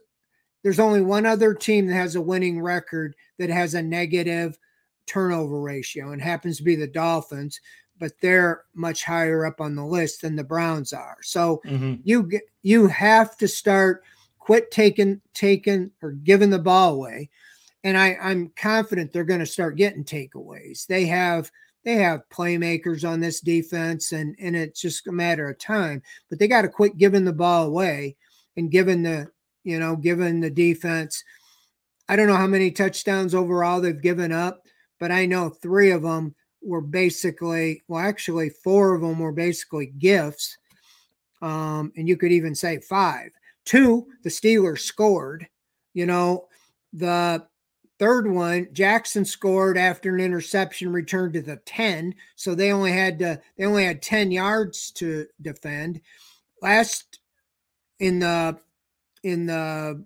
[0.63, 4.57] there's only one other team that has a winning record that has a negative
[5.05, 7.59] turnover ratio and happens to be the Dolphins,
[7.97, 11.17] but they're much higher up on the list than the Browns are.
[11.21, 12.01] So Mhm.
[12.03, 14.03] you get you have to start
[14.37, 17.29] quit taking taking or giving the ball away
[17.83, 21.51] and i i'm confident they're going to start getting takeaways they have
[21.83, 26.39] they have playmakers on this defense and and it's just a matter of time but
[26.39, 28.15] they got to quit giving the ball away
[28.57, 29.27] and giving the
[29.63, 31.23] you know giving the defense
[32.07, 34.63] i don't know how many touchdowns overall they've given up
[34.99, 39.87] but i know three of them were basically well actually four of them were basically
[39.97, 40.57] gifts
[41.41, 43.31] um, and you could even say five.
[43.65, 45.47] Two, the Steelers scored.
[45.93, 46.47] You know,
[46.93, 47.45] the
[47.99, 52.15] third one, Jackson scored after an interception returned to the 10.
[52.35, 56.01] So they only had to, they only had 10 yards to defend.
[56.61, 57.19] Last
[57.99, 58.57] in the
[59.23, 60.03] in the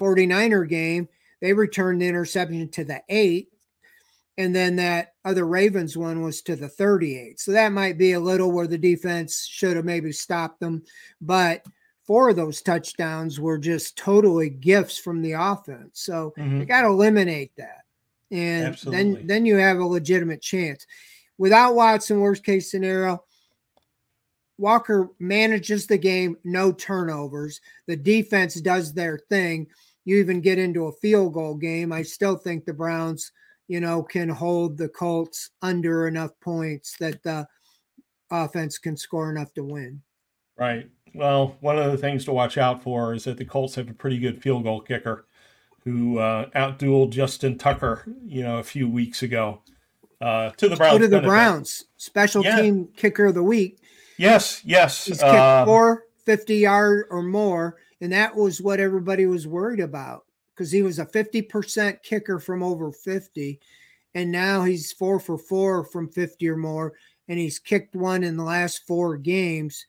[0.00, 1.08] 49er game,
[1.40, 3.48] they returned the interception to the eight.
[4.36, 7.38] And then that other Ravens one was to the 38.
[7.38, 10.82] So that might be a little where the defense should have maybe stopped them.
[11.20, 11.64] But
[12.06, 16.00] four of those touchdowns were just totally gifts from the offense.
[16.00, 16.60] So Mhm.
[16.60, 17.84] you got to eliminate that.
[18.30, 19.14] And Absolutely.
[19.14, 20.86] then then you have a legitimate chance.
[21.38, 23.24] Without Watson, worst case scenario,
[24.58, 27.60] Walker manages the game, no turnovers.
[27.86, 29.66] The defense does their thing.
[30.04, 31.92] You even get into a field goal game.
[31.92, 33.32] I still think the Browns,
[33.66, 37.48] you know, can hold the Colts under enough points that the
[38.30, 40.02] offense can score enough to win.
[40.56, 40.88] Right.
[41.14, 43.94] Well, one of the things to watch out for is that the Colts have a
[43.94, 45.26] pretty good field goal kicker
[45.84, 49.60] who uh, outdueled Justin Tucker, you know, a few weeks ago.
[50.20, 50.96] Uh, to the Browns.
[50.98, 51.28] To the benefit.
[51.28, 52.60] Browns, special Yeah.
[52.60, 53.78] team kicker of the week.
[54.16, 55.04] Yes, yes.
[55.06, 57.76] He's kicked uh, four 50 yard or more.
[58.00, 62.62] And that was what everybody was worried about because he was a 50% kicker from
[62.62, 63.60] over 50.
[64.14, 66.92] And now he's four for four from 50 or more.
[67.28, 69.86] And he's kicked one in the last four games,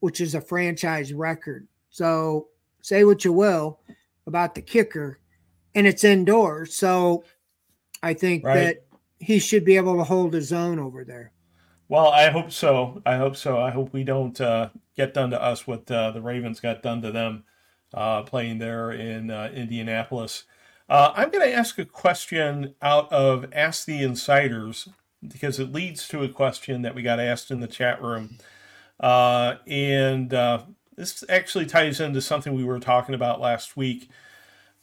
[0.00, 1.66] which is a franchise record.
[1.90, 2.48] So
[2.82, 3.80] say what you will
[4.26, 5.20] about the kicker,
[5.74, 6.76] and it's indoors.
[6.76, 7.24] So
[8.02, 8.54] I think Right.
[8.54, 8.76] that
[9.18, 11.32] he should be able to hold his own over there.
[11.88, 13.00] Well, I hope so.
[13.06, 13.60] I hope so.
[13.60, 17.00] I hope we don't uh, get done to us what uh, the Ravens got done
[17.02, 17.44] to them
[17.94, 20.44] uh, playing there in uh, Indianapolis.
[20.88, 24.88] Uh, I'm going to ask a question out of Ask the Insiders
[25.26, 28.38] because it leads to a question that we got asked in the chat room.
[28.98, 30.62] Uh, and uh,
[30.96, 34.10] this actually ties into something we were talking about last week.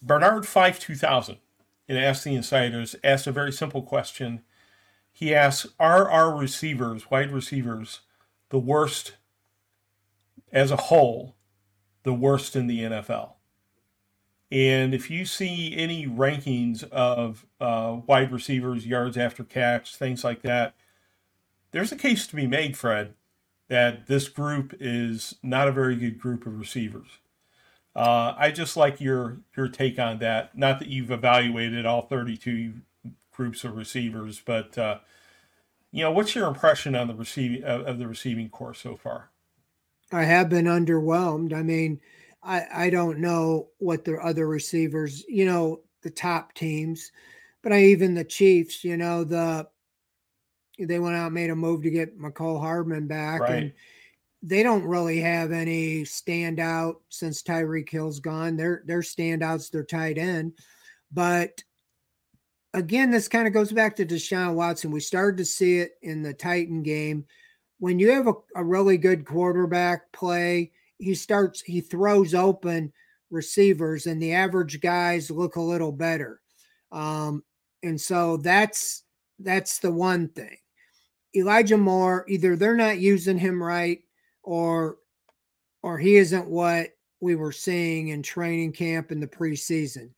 [0.02, 1.38] Bernard Two Thousand
[1.88, 4.42] in Ask the Insiders asked a very simple question.
[5.12, 8.02] He asks, "Are our receivers, wide receivers,
[8.50, 9.14] the worst
[10.52, 11.36] as a whole,
[12.04, 13.34] the worst in the NFL?"
[14.52, 20.44] And if you see any rankings of uh, wide receivers, yards after catch, things like
[20.44, 20.76] that,
[21.72, 23.16] there's a case to be made, Fred,
[23.70, 27.20] that this group is not a very good group of receivers.
[27.96, 30.58] Uh, I just like your your take on that.
[30.58, 32.74] Not that you've evaluated all 32
[33.32, 35.00] groups of receivers, but uh,
[35.92, 39.30] you know, what's your impression on the receiving of, of the receiving corps so far?
[40.12, 41.54] I have been underwhelmed.
[41.54, 42.00] I mean,
[42.42, 47.12] I I don't know what the other receivers, you know, the top teams,
[47.62, 49.68] but I even the Chiefs, you know, the
[50.80, 53.74] they went out and made a move to get Mecole Hardman back, and
[54.42, 58.58] they don't really have any standout since Tyreek Hill's gone.
[58.58, 60.54] They're they're standouts, they're tight end,
[61.12, 61.64] but
[62.74, 64.92] again, this kind of goes back to Deshaun Watson.
[64.92, 67.26] We started to see it in the Titan game.
[67.80, 72.92] When you have a, a really good quarterback play, he starts, he throws open
[73.30, 76.42] receivers, and the average guys look a little better.
[76.92, 77.44] Um,
[77.82, 79.04] and so that's
[79.40, 80.58] that's the one thing.
[81.36, 84.00] Elijah Moore, either they're not using him right
[84.44, 84.98] or
[85.82, 90.12] or he isn't what we were seeing in training camp in the preseason.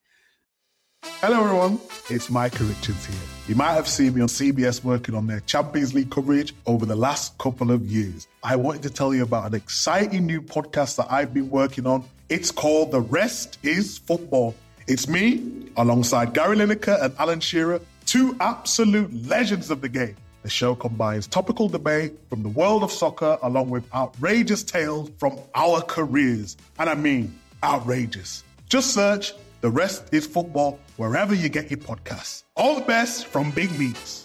[1.21, 1.79] Hello, everyone.
[2.09, 3.15] It's Micah Richards here.
[3.47, 6.95] You might have seen me on CBS working on their Champions League coverage over the
[6.95, 8.27] last couple of years.
[8.43, 12.03] I wanted to tell you about an exciting new podcast that I've been working on.
[12.29, 14.55] It's called The Rest is Football.
[14.87, 20.15] It's me, alongside Gary Lineker and Alan Shearer, two absolute legends of the game.
[20.45, 25.39] The show combines topical debate from the world of soccer along with outrageous tales from
[25.55, 26.55] our careers.
[26.77, 28.43] And I mean, outrageous.
[28.69, 32.43] Just search The Rest is Football wherever you get your podcasts.
[32.55, 34.23] All the best from Big Meats.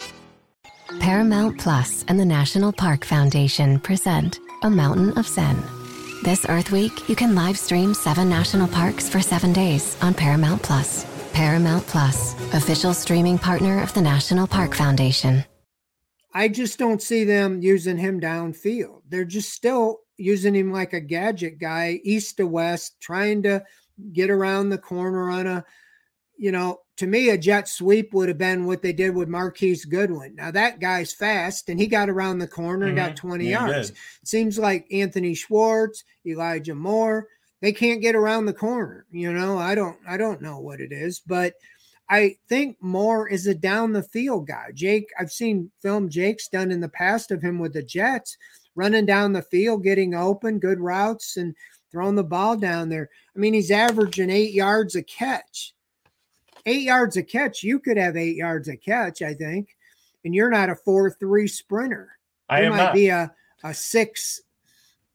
[0.99, 5.57] Paramount Plus and the National Park Foundation present A Mountain of Zen.
[6.23, 10.63] This Earth Week, you can live stream seven national parks for seven days on Paramount
[10.63, 11.07] Plus.
[11.33, 15.47] Paramount Plus, official streaming partner of the National Park Foundation.
[16.33, 19.03] I just don't see them using him downfield.
[19.09, 23.65] They're just still using him like a gadget guy, east to west, trying to
[24.13, 25.65] get around the corner on a,
[26.37, 29.87] you know, to me, a jet sweep would have been what they did with Marquise
[29.87, 30.35] Goodwin.
[30.35, 33.09] Now that guy's fast and he got around the corner and mm-hmm.
[33.09, 33.93] got 20 yeah, yards.
[34.23, 37.27] Seems like Anthony Schwartz, Elijah Moore,
[37.63, 39.07] they can't get around the corner.
[39.11, 41.55] You know, I don't I don't know what it is, but
[42.11, 44.73] I think Moore is a down the field guy.
[44.75, 48.37] Jake, I've seen film Jake's done in the past of him with the Jets,
[48.75, 51.55] running down the field, getting open, good routes, and
[51.93, 53.09] throwing the ball down there.
[53.35, 55.73] I mean, he's averaging eight yards a catch.
[56.67, 59.77] Eight yards a catch, you could have eight yards a catch, I think.
[60.25, 62.11] And you're not a four three sprinter.
[62.49, 62.95] I you might not.
[62.95, 64.41] be a a six,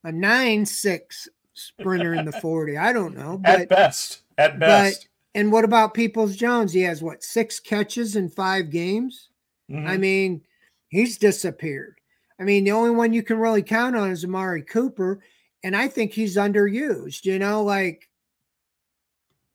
[0.06, 2.78] a nine six sprinter in the 40.
[2.78, 3.38] I don't know.
[3.38, 4.22] But, at best.
[4.38, 5.08] At best.
[5.36, 6.72] And what about Peoples Jones?
[6.72, 9.30] He has what six catches in five games?
[9.70, 9.86] Mm-hmm.
[9.86, 10.42] I mean,
[10.88, 12.00] he's disappeared.
[12.40, 15.22] I mean, the only one you can really count on is Amari Cooper,
[15.62, 17.26] and I think he's underused.
[17.26, 18.10] You know, like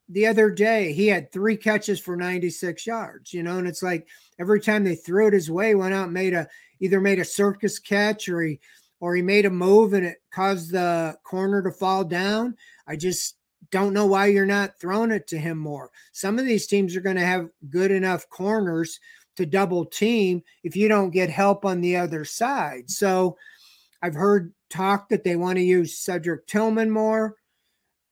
[0.07, 4.07] the other day, he had three catches for 96 yards, you know, and it's like
[4.39, 6.47] every time they threw it his way, went out made a
[6.79, 8.59] either made a circus catch or he
[8.99, 12.55] or he made a move and it caused the corner to fall down.
[12.87, 13.35] I just
[13.71, 15.91] don't know why you're not throwing it to him Moore.
[16.11, 18.99] Some of these teams are going to have good enough corners
[19.37, 22.89] to double team if you don't get help on the other side.
[22.89, 23.37] So
[24.01, 27.35] I've heard talk that they want to use Cedric Tillman more.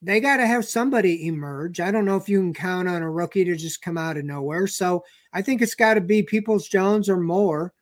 [0.01, 1.81] They got to have somebody emerge.
[1.81, 4.23] I don't know if you can count on a rookie to just come out of
[4.23, 4.65] nowhere.
[4.65, 7.73] So I think it's got to be Peoples Jones or more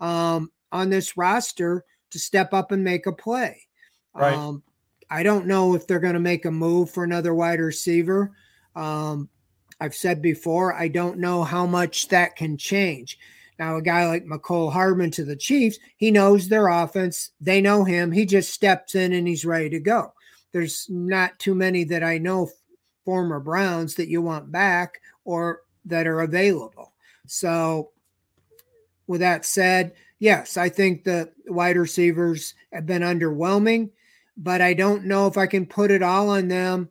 [0.00, 3.60] um, on this roster to step up and make a play.
[4.14, 4.34] Right.
[4.34, 4.62] Um,
[5.10, 8.32] I don't know if they're going to make a move for another wide receiver.
[8.74, 9.28] Um,
[9.80, 13.18] I've said before, I don't know how much that can change.
[13.58, 17.30] Now, a guy like Mecole Hardman to the Chiefs, he knows their offense.
[17.40, 18.12] They know him.
[18.12, 20.12] He just steps in and he's ready to go.
[20.52, 22.50] There's not too many that I know
[23.04, 26.92] former Browns that you want back or that are available.
[27.26, 27.90] So,
[29.06, 33.90] with that said, yes, I think the wide receivers have been underwhelming
[34.36, 36.88] but I don't know if I can put it all on them.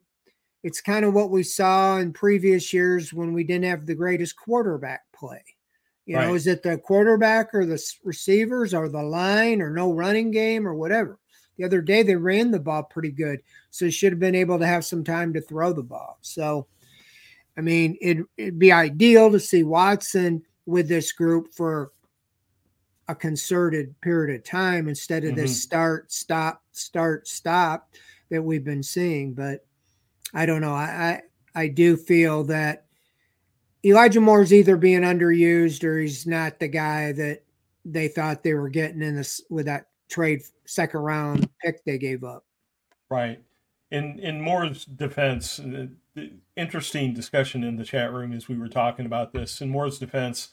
[0.63, 4.36] It's kind of what we saw in previous years when we didn't have the greatest
[4.36, 5.43] quarterback play.
[6.05, 6.27] You right.
[6.27, 10.67] know, is it the quarterback or the receivers or the line or no running game
[10.67, 11.19] or whatever?
[11.58, 14.67] The other day they ran the ball pretty good, so should have been able to
[14.67, 16.17] have some time to throw the ball.
[16.21, 16.67] So,
[17.58, 21.91] I mean, it, it'd be ideal to see Watson with this group for
[23.08, 25.41] a concerted period of time instead of mm-hmm.
[25.41, 27.89] this start, stop, start, stop
[28.30, 29.34] that we've been seeing.
[29.34, 29.65] But
[30.34, 30.74] I don't know.
[30.74, 31.22] I,
[31.56, 32.86] I, I do feel that
[33.84, 37.44] Elijah Moore's either being underused or he's not the guy that
[37.86, 42.24] they thought they were getting in this with that trade second round pick they gave
[42.24, 42.46] up.
[43.10, 43.39] Right.
[43.91, 45.91] In in Moore's defense, the
[46.56, 49.62] interesting discussion in the chat room as we were talking about this.
[49.62, 50.50] In Moore's defense,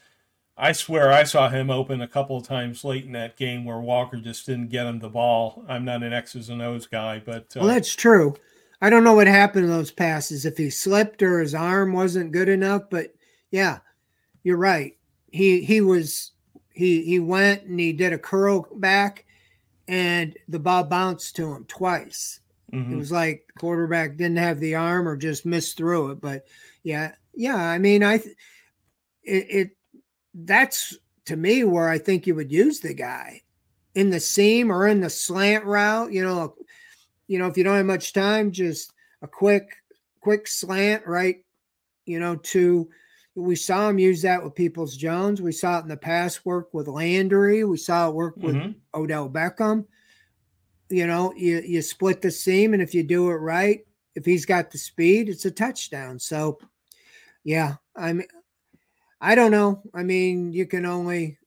[0.56, 3.80] I swear I saw him open a couple of times late in that game where
[3.80, 5.64] Walker just didn't get him the ball.
[5.68, 8.34] I'm not an X's and O's guy, but uh, well, that's true.
[8.82, 12.32] I don't know what happened to those passes if he slipped or his arm wasn't
[12.32, 13.14] good enough, but
[13.50, 13.78] yeah,
[14.42, 14.96] you're right.
[15.30, 16.32] He he was
[16.72, 19.24] he he went and he did a curl back,
[19.88, 22.40] and the ball bounced to him twice.
[22.72, 22.92] Mm-hmm.
[22.92, 26.20] It was like quarterback didn't have the arm or just missed through it.
[26.20, 26.44] But
[26.82, 27.56] yeah, yeah.
[27.56, 28.26] I mean, I it,
[29.24, 29.70] it
[30.34, 33.42] that's to me where I think you would use the guy
[33.94, 36.12] in the seam or in the slant route.
[36.12, 36.54] You know,
[37.28, 39.76] you know, if you don't have much time, just a quick,
[40.20, 41.44] quick slant, right?
[42.06, 42.88] You know, to
[43.34, 45.40] we saw him use that with Peoples Jones.
[45.40, 47.64] We saw it in the past work with Landry.
[47.64, 48.74] We saw it work with Mhm.
[48.94, 49.86] Odell Beckham.
[50.90, 54.44] You know, you you split the seam, and if you do it right, if he's
[54.44, 56.18] got the speed, it's a touchdown.
[56.18, 56.58] So,
[57.44, 58.22] yeah, I'm.
[59.22, 59.80] I don't know.
[59.94, 61.38] I mean, you can only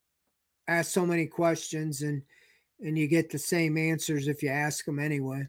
[0.66, 2.24] ask so many questions, and
[2.80, 5.48] and you get the same answers if you ask them anyway.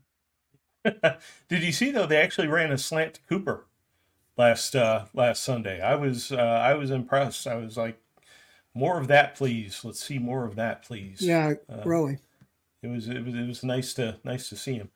[0.84, 2.06] Did you see though?
[2.06, 3.66] They actually ran a slant to Cooper
[4.36, 5.80] last uh, last Sunday.
[5.80, 7.46] I was uh, I was impressed.
[7.46, 7.98] I was like,
[8.74, 9.84] more of that, please.
[9.84, 11.22] Let's see more of that, please.
[11.22, 12.18] Yeah, Uh, really.
[12.82, 14.90] It was it was it was nice to nice to see him.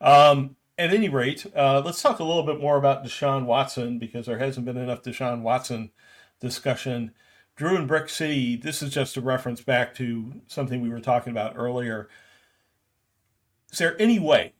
[0.00, 4.26] Um, at any rate, uh, let's talk a little bit more about Deshaun Watson because
[4.26, 5.90] there hasn't been enough Deshaun Watson
[6.40, 7.12] discussion.
[7.56, 8.56] Drew and Brick City.
[8.56, 12.08] This is just a reference back to something we were talking about earlier.
[13.72, 14.52] Is there any way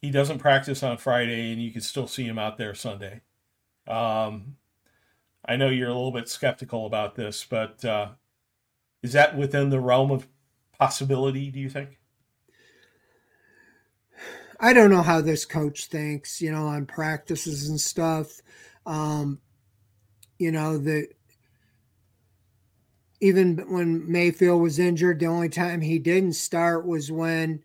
[0.00, 3.20] he doesn't practice on Friday and you can still see him out there Sunday?
[3.86, 4.56] Um,
[5.44, 8.10] I know you're a little bit skeptical about this, but uh,
[9.02, 10.28] is that within the realm of
[10.78, 11.50] possibility?
[11.50, 11.98] Do you think?
[14.60, 18.40] I don't know how this coach thinks, you know, on practices and stuff.
[18.86, 19.40] Um,
[20.42, 21.06] you know, the
[23.20, 27.62] even when Mayfield was injured, the only time he didn't start was when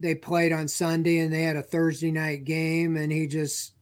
[0.00, 3.74] they played on Sunday and they had a Thursday night game and he just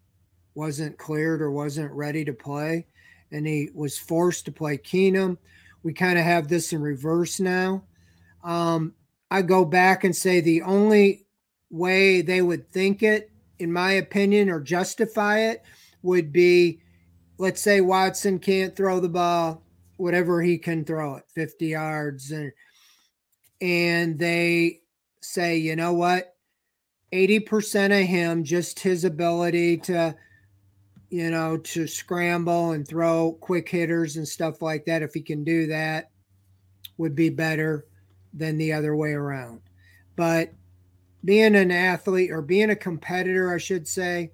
[0.55, 2.87] wasn't cleared or wasn't ready to play.
[3.31, 5.39] And he was forced to play Keenum.
[5.83, 7.85] We kind of have this in reverse now.
[8.45, 8.93] Um,
[9.31, 11.25] I go back and say the only
[11.71, 15.63] way they would think it, in my opinion, or justify it
[16.03, 16.82] would be
[17.43, 19.65] let's say Watson can't throw the ball,
[19.97, 22.53] whatever he can throw it, 50 yards, and
[23.61, 24.83] and they
[25.23, 26.37] say, you know what,
[27.13, 30.15] 80% of him, just his ability to,
[31.11, 35.43] you know, to scramble and throw quick hitters and stuff like that, if he can
[35.43, 36.11] do that,
[36.97, 37.87] would be better
[38.33, 39.63] than the other way around.
[40.15, 40.53] But
[41.25, 44.31] being an athlete or being a competitor, I should say,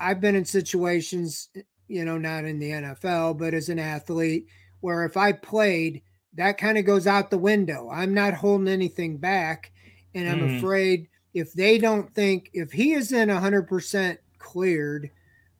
[0.00, 1.48] I've been in situations,
[1.92, 4.46] you know, not in the NFL, but as an athlete,
[4.80, 6.02] where if I played,
[6.34, 7.90] that kind of goes out the window.
[7.90, 9.72] I'm not holding anything back.
[10.14, 10.46] And I'm Mhm.
[10.56, 15.10] afraid if they don't think, if he isn't 100% cleared,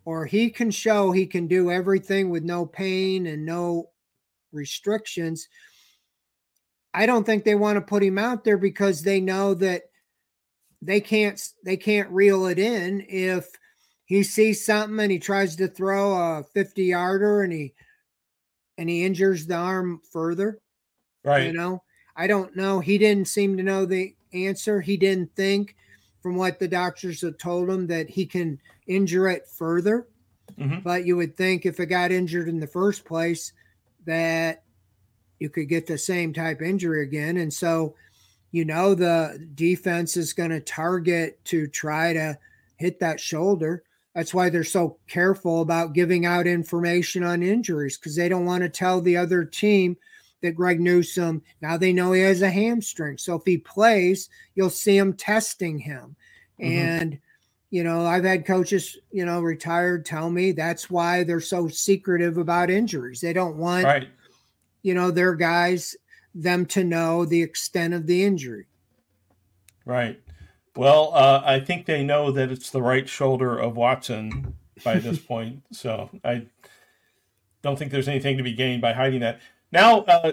[0.05, 3.91] or he can show he can do everything with no pain and no
[4.53, 5.49] restrictions,
[6.95, 9.85] I don't think they want to put him out there because they know that
[10.80, 13.49] they can't they can't reel it in if
[14.12, 17.72] he sees something and he tries to throw a 50 yarder and he
[18.76, 20.58] and he injures the arm further
[21.24, 21.46] Right.
[21.46, 21.82] you know?
[22.14, 22.80] I don't know.
[22.80, 24.82] He didn't seem to know the answer.
[24.82, 25.76] He didn't think
[26.22, 30.08] from what the doctors have told him that he can injure it further.
[30.58, 30.82] Mhm.
[30.82, 33.54] but you would think if it got injured in the first place
[34.04, 34.62] that
[35.38, 37.38] you could get the same type injury again.
[37.38, 37.94] And so
[38.50, 42.38] you know the defense is going to target to try to
[42.76, 43.82] hit that shoulder
[44.14, 48.62] that's why they're so careful about giving out information on injuries because they don't want
[48.62, 49.96] to tell the other team
[50.42, 53.16] that Greg Newsome now they know he has a hamstring.
[53.16, 56.16] So if he plays, you'll see him testing him.
[56.60, 56.64] Mhm.
[56.64, 57.18] And
[57.70, 62.36] you know, I've had coaches, you know, retired tell me that's why they're so secretive
[62.36, 63.22] about injuries.
[63.22, 64.08] They don't want, Right.
[64.82, 65.96] you know, their guys
[66.34, 68.66] them to know the extent of the injury.
[69.86, 70.20] Right.
[70.76, 75.18] Well, uh, I think they know that it's the right shoulder of Watson by this
[75.26, 75.62] point.
[75.70, 76.46] So I
[77.62, 79.40] don't think there's anything to be gained by hiding that.
[79.70, 80.32] Now, uh,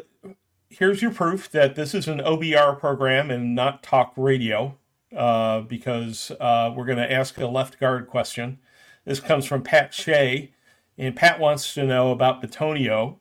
[0.70, 4.78] here's your proof that this is an OBR program and not talk radio,
[5.16, 8.60] uh, because uh, we're going to ask a left guard question.
[9.06, 10.52] This comes from Pat Shea,
[10.98, 13.18] and Pat wants to know about Bitonio,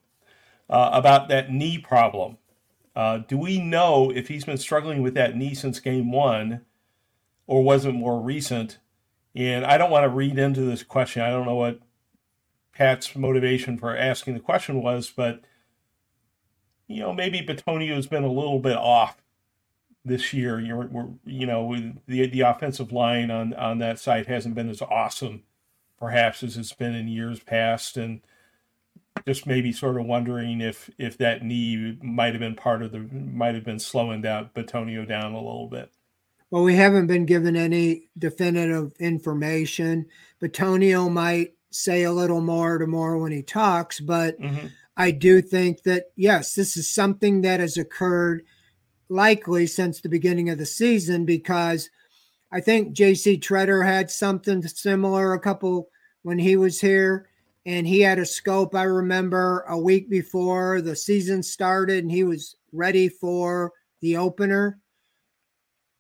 [0.68, 2.38] uh, about that knee problem.
[2.94, 6.62] Uh, do we know if he's been struggling with that knee since game one,
[7.49, 8.78] or was it more recent?
[9.34, 11.22] And I don't want to read into this question.
[11.22, 11.80] I don't know what
[12.72, 15.42] Pat's motivation for asking the question was, but
[16.86, 19.16] you know, maybe Bitonio's been a little bit off
[20.05, 20.57] this year.
[20.90, 25.42] We're, you know, the the offensive line on on that side hasn't been as awesome,
[25.99, 28.20] perhaps as it's been in years past, and
[29.26, 33.01] just maybe sort of wondering if if that knee might have been part of the
[33.01, 35.92] might have been slowing down Bitonio down a little bit.
[36.51, 40.07] Well, we haven't been given any definitive information.
[40.40, 44.70] but Bitonio might say a little more tomorrow when he talks, but Mhm.
[44.96, 48.44] I do think that, yes, this is something that has occurred
[49.09, 51.90] likely since the beginning of the season because
[52.53, 55.90] I think JC Tretter had something similar a couple
[56.22, 57.26] when he was here.
[57.66, 58.74] and he had a scope.
[58.74, 64.78] I remember a week before the season started, and he was ready for the opener.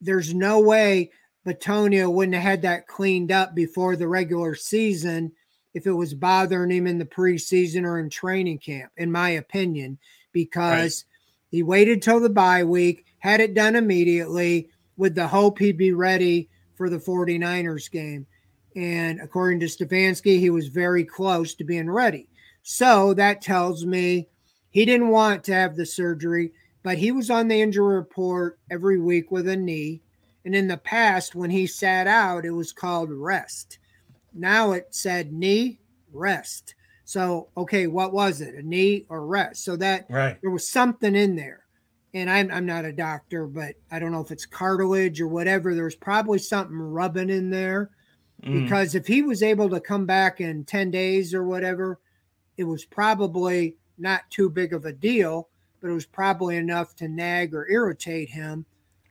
[0.00, 1.10] There's no way
[1.46, 5.32] Bitonio wouldn't have had that cleaned up before the regular season
[5.74, 9.98] if it was bothering him in the preseason or in training camp, in my opinion,
[10.32, 11.48] because right.
[11.50, 15.92] he waited till the bye week, had it done immediately with the hope he'd be
[15.92, 18.26] ready for the 49ers game.
[18.76, 22.28] And according to Stefanski, he was very close to being ready.
[22.62, 24.28] So that tells me
[24.70, 26.52] he didn't want to have the surgery,
[26.82, 30.00] but he was on the injury report every week with a knee.
[30.44, 33.78] And in the past, when he sat out, it was called rest.
[34.32, 35.80] Now it said knee,
[36.12, 36.74] rest.
[37.04, 38.54] So, okay, what was it?
[38.54, 39.64] A knee or rest?
[39.64, 40.38] So that right.
[40.40, 41.64] there was something in there.
[42.14, 45.74] And I'm, I'm not a doctor, but I don't know if it's cartilage or whatever.
[45.74, 47.90] There's probably something rubbing in there
[48.42, 48.62] mm.
[48.62, 52.00] because if he was able to come back in 10 days or whatever,
[52.56, 55.48] it was probably not too big of a deal,
[55.80, 58.66] but it was probably enough to nag or irritate him.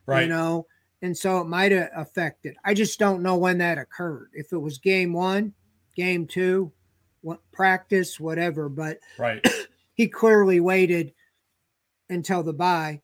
[0.06, 0.22] Right.
[0.22, 0.66] You know,
[1.02, 2.56] and so it might have affected.
[2.64, 4.30] I just don't know when that occurred.
[4.32, 5.52] If it was game one,
[5.94, 6.72] game two,
[7.20, 8.68] what, practice, whatever.
[8.68, 9.44] But right,
[9.94, 11.12] he clearly waited
[12.08, 13.02] until the bye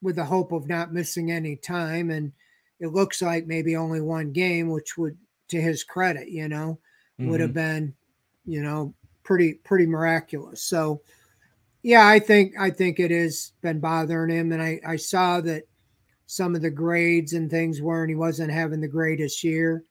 [0.00, 2.32] with the hope of not missing any time, and
[2.80, 5.18] it looks like maybe only one game, which would,
[5.48, 6.78] to his credit, you know,
[7.20, 7.30] mm-hmm.
[7.30, 7.58] would have mm-hmm.
[7.58, 7.94] been,
[8.46, 10.62] you know, pretty pretty miraculous.
[10.62, 11.02] So,
[11.82, 15.64] yeah, I think I think it has been bothering him, and I I saw that
[16.26, 18.10] some of the grades and things weren't.
[18.10, 19.84] he wasn't having the greatest year.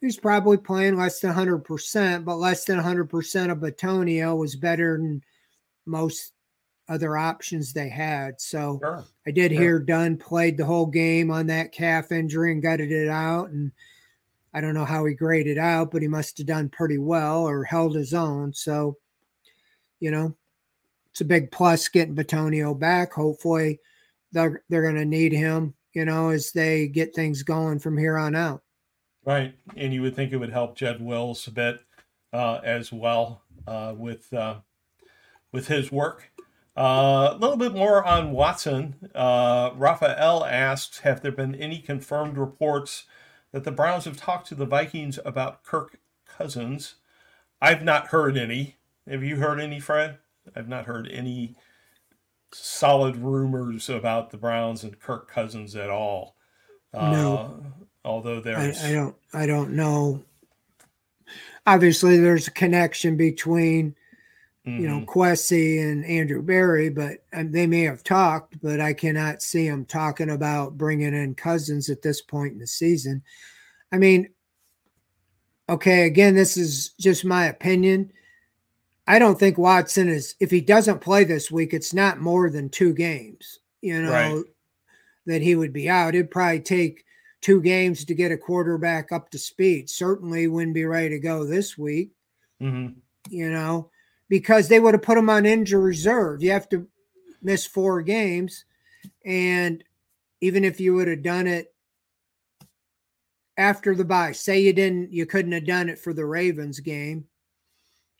[0.00, 5.22] He's probably playing less than 100%, but less than 100% of Bitonio was better than
[5.84, 6.32] most
[6.88, 8.40] other options they had.
[8.40, 9.04] So sure.
[9.26, 9.60] I did sure.
[9.60, 13.50] hear Dunn played the whole game on that calf injury and gutted it out.
[13.50, 13.72] And
[14.54, 17.64] I don't know how he graded out, but he must have done pretty well or
[17.64, 18.52] held his own.
[18.52, 18.98] So,
[19.98, 20.36] you know,
[21.12, 23.12] it's a big plus getting Bitonio back.
[23.12, 23.80] Hopefully,
[24.32, 28.16] they're they're going to need him, you know, as they get things going from here
[28.16, 28.62] on out.
[29.24, 31.80] Right, and you would think it would help Jed Wills a bit
[32.32, 34.56] uh, as well uh, with uh,
[35.52, 36.32] with his work.
[36.76, 39.10] Uh, a little bit more on Watson.
[39.14, 43.04] Uh, Raphael asks, have there been any confirmed reports
[43.52, 46.94] that the Browns have talked to the Vikings about Kirk Cousins?
[47.60, 48.76] I've not heard any.
[49.06, 50.16] Have you heard any, Fred?
[50.56, 51.54] I've not heard any
[52.52, 56.36] solid rumors about the Browns and Kirk Cousins at all.
[56.92, 57.36] No.
[57.36, 60.22] Uh, although there's I, I, don't I don't know.
[61.66, 63.94] Obviously there's a connection between
[64.64, 65.80] you know mm-hmm.
[65.80, 70.30] And Andrew Berry, but um, they may have talked, but I cannot see them talking
[70.30, 73.22] about bringing in Cousins at this point in the season.
[73.90, 74.28] I mean,
[75.68, 78.12] okay, again, this is just my opinion.
[79.06, 82.68] I don't think Watson is, if he doesn't play this week, it's not more than
[82.68, 84.44] two games, you know, right.
[85.26, 86.14] that he would be out.
[86.14, 87.04] It'd probably take
[87.40, 89.90] two games to get a quarterback up to speed.
[89.90, 92.12] Certainly wouldn't be ready to go this week,
[92.60, 92.92] mm-hmm.
[93.28, 93.90] you know,
[94.28, 96.42] because they would have put him on injury reserve.
[96.42, 96.86] You have to
[97.42, 98.64] miss four games.
[99.26, 99.82] And
[100.40, 101.74] even if you would have done it
[103.56, 107.24] after the bye, say you didn't, you couldn't have done it for the Ravens game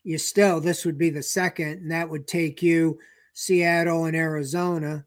[0.05, 2.99] you still this would be the second, and that would take you
[3.35, 5.05] Seattle and Arizona.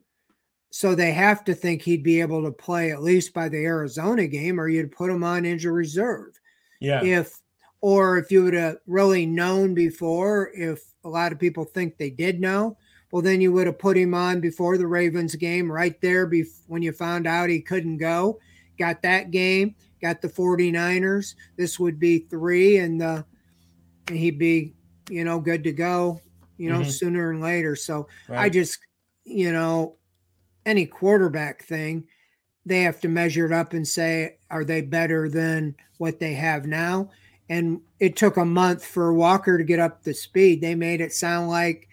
[0.69, 4.27] So they have to think he'd be able to play at least by the Arizona
[4.27, 6.39] game, or you'd put him on injury reserve.
[6.81, 7.03] Yeah.
[7.03, 7.37] If
[7.81, 12.09] or if you would have really known before, if a lot of people think they
[12.09, 12.77] did know,
[13.11, 16.63] well, then you would have put him on before the Ravens game, right there bef-
[16.67, 18.39] when you found out he couldn't go.
[18.77, 21.35] Got that game, got the 49ers.
[21.55, 23.25] This would be three, and the
[24.07, 24.74] and he'd be
[25.09, 26.21] you know, good to go,
[26.57, 26.89] you know, mm-hmm.
[26.89, 27.75] sooner and later.
[27.75, 28.39] So right.
[28.39, 28.79] I just,
[29.23, 29.95] you know,
[30.65, 32.05] any quarterback thing,
[32.65, 36.65] they have to measure it up and say, are they better than what they have
[36.65, 37.09] now?
[37.49, 40.61] And it took a month for Walker to get up to speed.
[40.61, 41.87] They made it sound like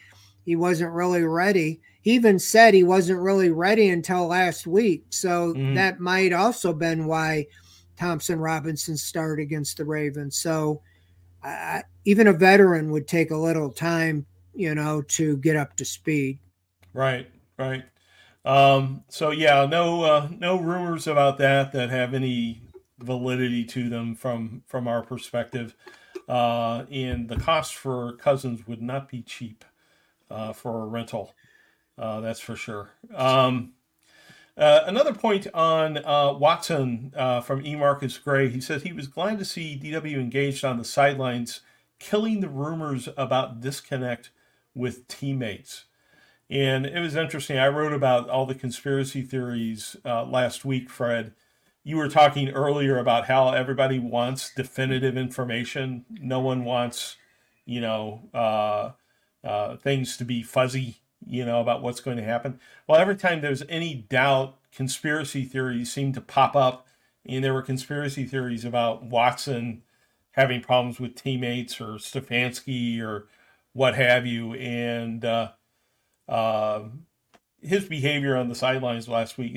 [0.45, 1.81] he wasn't really ready.
[2.01, 5.05] He even said he wasn't really ready until last week.
[5.11, 5.75] So mm-hmm.
[5.75, 7.47] that might also been why
[7.97, 10.39] Thompson Robinson started against the Ravens.
[10.39, 10.81] So
[11.43, 15.85] uh, even a veteran would take a little time, you know, to get up to
[15.85, 16.39] speed.
[16.93, 17.85] Right, right.
[18.45, 22.63] Um, so yeah, no, uh, no rumors about that that have any
[22.99, 25.75] validity to them from from our perspective.
[26.29, 29.65] Uh, and the cost for Cousins would not be cheap
[30.31, 31.35] uh, for a rental.
[31.99, 32.91] Uh, that's for sure.
[33.15, 33.73] Um,
[34.57, 37.75] uh, another point on uh, Watson uh, from E.
[37.75, 38.49] Marcus Gray.
[38.49, 41.61] He said he was glad to see DW engaged on the sidelines
[41.99, 44.31] killing the rumors about disconnect
[44.75, 45.85] with teammates.
[46.51, 47.59] And it was interesting.
[47.59, 51.33] I wrote about all the conspiracy theories uh, last week, Fred.
[51.85, 56.05] You were talking earlier about how everybody wants definitive information.
[56.11, 57.17] No one wants,
[57.65, 58.91] you know, uh,
[59.77, 62.61] things to be fuzzy, you know, about what's going to happen.
[62.87, 66.87] Well, every time there's any doubt, conspiracy theories seem to pop up.
[67.27, 69.83] And there were conspiracy theories about Watson
[70.33, 73.29] having problems with teammates or Stefanski or
[73.73, 74.55] what have you.
[74.55, 75.51] And uh,
[76.29, 76.85] uh,
[77.61, 79.57] his behavior on the sidelines last week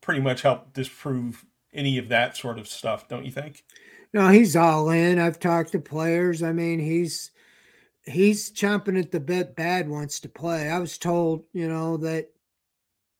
[0.00, 3.64] pretty much helped disprove any of that sort of stuff, don't you think?
[4.12, 5.18] No, he's all in.
[5.18, 6.42] I've talked to players.
[6.42, 7.32] I mean, he's
[8.06, 10.68] he's chomping at the bit bad wants to play.
[10.68, 12.30] I was told, you know, that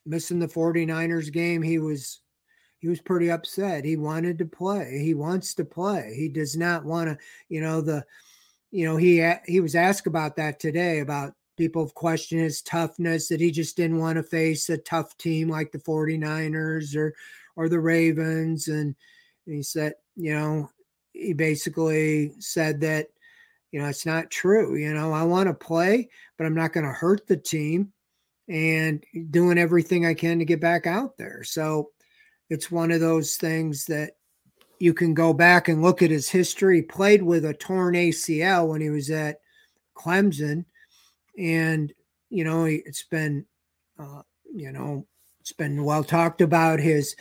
[0.07, 2.20] missing the 49ers game, he was
[2.78, 3.85] he was pretty upset.
[3.85, 5.01] He wanted to play.
[5.03, 6.14] He wants to play.
[6.14, 7.18] He does not want to,
[7.49, 8.05] you know, the
[8.70, 13.28] you know, he he was asked about that today about people have questioned his toughness
[13.28, 17.14] that he just didn't want to face a tough team like the 49ers or
[17.57, 18.95] or the Ravens and
[19.47, 20.70] he said, you know,
[21.12, 23.09] he basically said that
[23.75, 24.77] you know, it's not true.
[24.77, 26.09] You know, I want to play,
[26.39, 27.93] but I'm not going to hurt the team
[28.49, 31.43] and doing everything I can to get back out there.
[31.43, 31.91] So
[32.49, 34.12] it's one of those things that
[34.79, 36.77] you can go back and look at his history.
[36.77, 39.41] He played with a torn ACL when he was at
[39.97, 40.66] Clemson.
[41.37, 41.93] And,
[42.31, 43.45] you know, it's been,
[43.99, 44.22] uh,
[44.55, 45.05] you know,
[45.41, 47.16] it's been well talked about his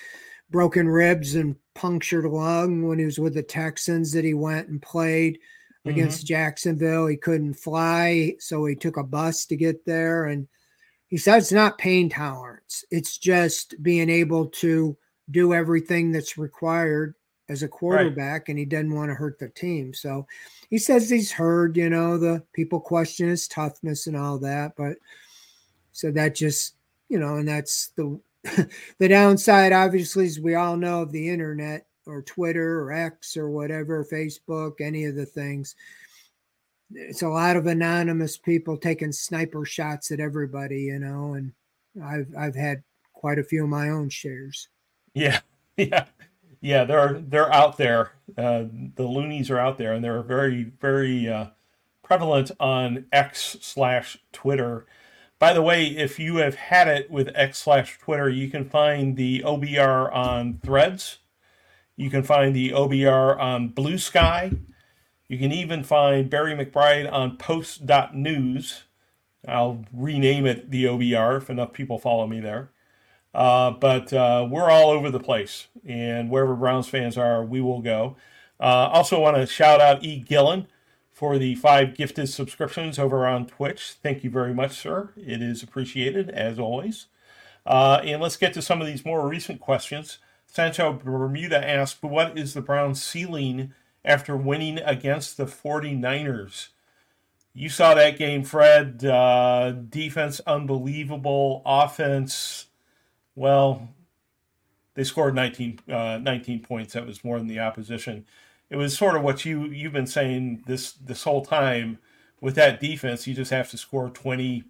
[0.51, 4.80] broken ribs and punctured lung when he was with the Texans that he went and
[4.80, 5.39] played
[5.86, 6.28] against mm-hmm.
[6.28, 7.08] Jacksonville.
[7.08, 10.26] He couldn't fly, so he took a bus to get there.
[10.26, 10.48] And
[11.08, 14.98] he said it's not pain tolerance, it's just being able to
[15.32, 17.16] do everything that's required
[17.50, 18.50] as a quarterback, right.
[18.50, 19.94] and he doesn't want to hurt the team.
[19.94, 20.26] So
[20.70, 24.98] he says he's heard, you know, the people question his toughness and all that, but
[25.92, 26.76] so that just,
[27.10, 28.20] you know, and that's the
[28.98, 33.49] the downside, obviously, as we all know of the internet or Twitter or X or
[33.49, 35.76] whatever, Facebook, any of the things.
[36.91, 41.51] It's a lot of anonymous people taking sniper shots at everybody, you know, and
[42.04, 42.84] I've I've had
[43.14, 44.68] quite a few of my own shares.
[45.14, 45.39] Yeah,
[45.78, 46.06] yeah,
[46.62, 46.84] yeah.
[46.84, 48.12] They're they're out there.
[48.38, 51.47] Uh, the loonies are out there, and they're very very uh,
[52.04, 54.86] prevalent on X slash Twitter.
[55.39, 59.18] By the way, if you have had it with X slash Twitter, you can find
[59.18, 61.20] the OBR on Threads
[61.96, 64.52] you can find the OBR on Blue Sky.
[65.28, 68.84] You can even find Barry McBride on Post.news.
[69.48, 72.70] I'll rename it the OBR if enough people follow me there.
[73.34, 77.82] Uh, but uh, we're all over the place, and wherever Browns fans are, we will
[77.82, 78.16] go.
[78.60, 80.20] Uh, also, want to shout out E.
[80.20, 80.68] Gillen
[81.12, 83.96] for the five gifted subscriptions over on Twitch.
[84.04, 85.14] Thank you very much, sir.
[85.18, 87.08] It is appreciated as always.
[87.66, 90.20] Uh, and let's get to some of these more recent questions.
[90.54, 93.74] Sancho Bermuda asked, What is the Browns' ceiling
[94.06, 96.68] after winning against the 49ers?
[97.56, 99.04] You saw that game, Fred.
[99.04, 101.64] Uh, defense, unbelievable.
[101.66, 102.68] Offense,
[103.34, 103.89] well,
[104.93, 106.93] they scored 19, uh, 19 points.
[106.93, 108.24] That was more than the opposition.
[108.70, 111.97] It was sort of what you, you've been saying this, this whole time
[112.41, 113.26] with that defense.
[113.26, 114.64] You just have to score 20,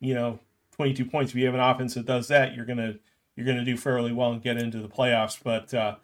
[0.00, 0.38] you know,
[0.76, 1.32] 22 points.
[1.32, 2.98] If you have an offense that does that, you're going to
[3.38, 5.38] you're going to do fairly well and get into the playoffs.
[5.40, 5.94] But uh,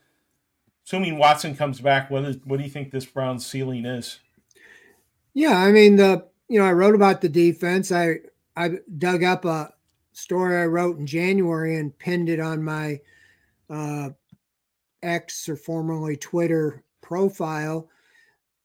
[0.86, 4.20] assuming Watson comes back, what is what do you think this Browns ceiling is?
[5.32, 7.90] Yeah, I mean the you know I wrote about the defense.
[7.90, 8.18] I
[8.56, 9.72] I dug up a
[10.12, 13.00] story I wrote in January and pinned it on my
[13.68, 14.10] uh,
[15.02, 17.90] X or formerly Twitter profile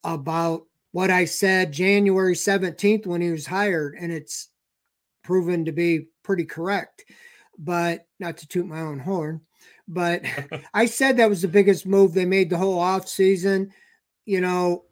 [0.04, 4.50] about what I said January 17th when he was hired, and it's
[5.24, 7.06] proven to be pretty correct
[7.60, 9.42] but not to toot my own horn,
[9.88, 10.24] but
[10.74, 13.72] I said that was the biggest move they made the whole off season,
[14.26, 14.86] you know,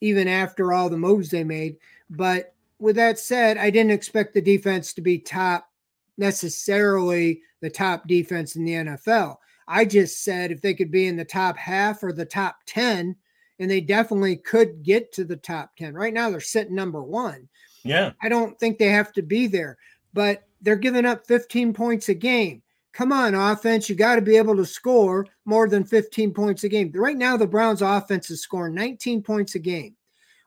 [0.00, 1.76] even after all the moves they made.
[2.10, 5.70] But with that said, I didn't expect the defense to be top
[6.16, 9.36] necessarily the top defense in the NFL.
[9.66, 13.16] I just said if they could be in the top half or the top 10,
[13.58, 15.94] and they definitely could get to the top 10.
[15.94, 17.48] Right now, they're sitting number one.
[17.84, 18.12] Yeah.
[18.20, 19.78] I don't think they have to be there,
[20.12, 22.62] but they're giving up 15 points a game.
[22.94, 23.88] Come on, offense.
[23.88, 26.90] You got to be able to score more than 15 points a game.
[26.94, 29.94] Right now, the Browns' offense is scoring 19 points a game.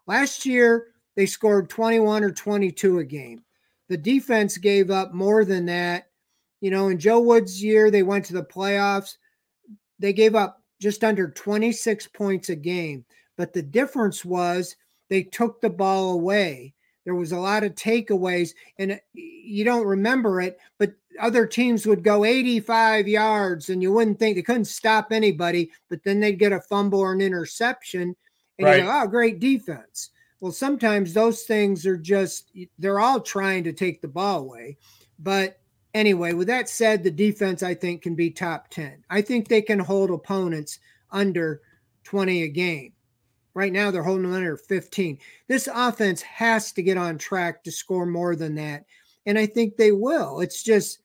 [0.07, 3.43] Last year, they scored 21 or 22 a game.
[3.89, 6.07] The defense gave up more than that.
[6.61, 9.17] You know, in Joe Woods' year, they went to the playoffs.
[9.99, 13.05] They gave up just under 26 points a game.
[13.35, 14.75] But the difference was
[15.09, 16.73] they took the ball away.
[17.07, 20.91] There was a lot of takeaways, and uh, you don't remember it, but
[21.21, 26.03] other teams would go 85 yards, and you wouldn't think they couldn't stop anybody, but
[26.03, 28.13] then they'd get a fumble or an interception,
[28.59, 28.79] and right.
[28.79, 30.09] you go, oh, great defense.
[30.41, 34.75] Well, sometimes those things are just, they're all trying to take the ball away.
[35.17, 35.61] But
[35.93, 39.01] anyway, with that said, the defense, I think, can be top 10.
[39.09, 40.79] I think they can hold opponents
[41.09, 41.61] under
[42.03, 42.91] 20 a game.
[43.57, 45.17] Right now, they're holding them under 15.
[45.47, 48.85] This offense has to get on track to score more than that.
[49.25, 50.41] And I think they will.
[50.41, 50.99] It's just,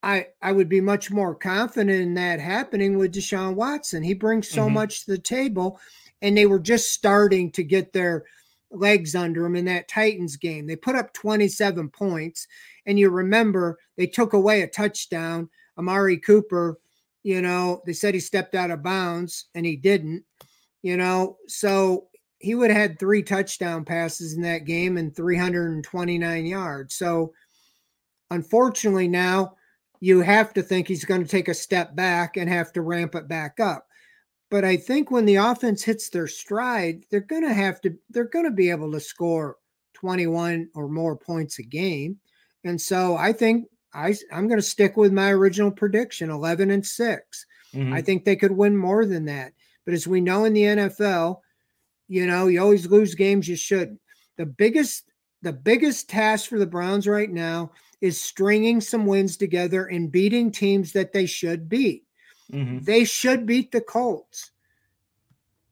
[0.00, 4.04] I, I would be much more confident in that happening with Deshaun Watson.
[4.04, 4.74] He brings so mm-hmm.
[4.74, 5.80] much to the table,
[6.22, 8.24] and they were just starting to get their
[8.70, 10.68] legs under him in that Titans game.
[10.68, 12.46] They put up 27 points,
[12.86, 15.50] and you remember they took away a touchdown.
[15.76, 16.78] Amari Cooper,
[17.24, 20.22] you know, they said he stepped out of bounds, and he didn't,
[20.82, 22.06] you know, so
[22.38, 26.94] he would have had three touchdown passes in that game and 329 yards.
[26.94, 27.32] So,
[28.30, 29.56] unfortunately, now
[30.00, 33.14] you have to think he's going to take a step back and have to ramp
[33.14, 33.86] it back up.
[34.50, 38.24] But I think when the offense hits their stride, they're going to have to, they're
[38.24, 39.56] going to be able to score
[39.94, 42.18] 21 or more points a game.
[42.64, 46.84] And so I think I, I'm going to stick with my original prediction 11 and
[46.84, 47.46] 6.
[47.74, 47.92] Mm-hmm.
[47.92, 49.52] I think they could win more than that.
[49.84, 51.40] But as we know in the NFL,
[52.08, 54.00] you know, you always lose games you shouldn't.
[54.36, 55.04] The biggest
[55.42, 60.50] the biggest task for the Browns right now is stringing some wins together and beating
[60.50, 62.04] teams that they should beat.
[62.52, 62.80] Mm-hmm.
[62.80, 64.50] They should beat the Colts.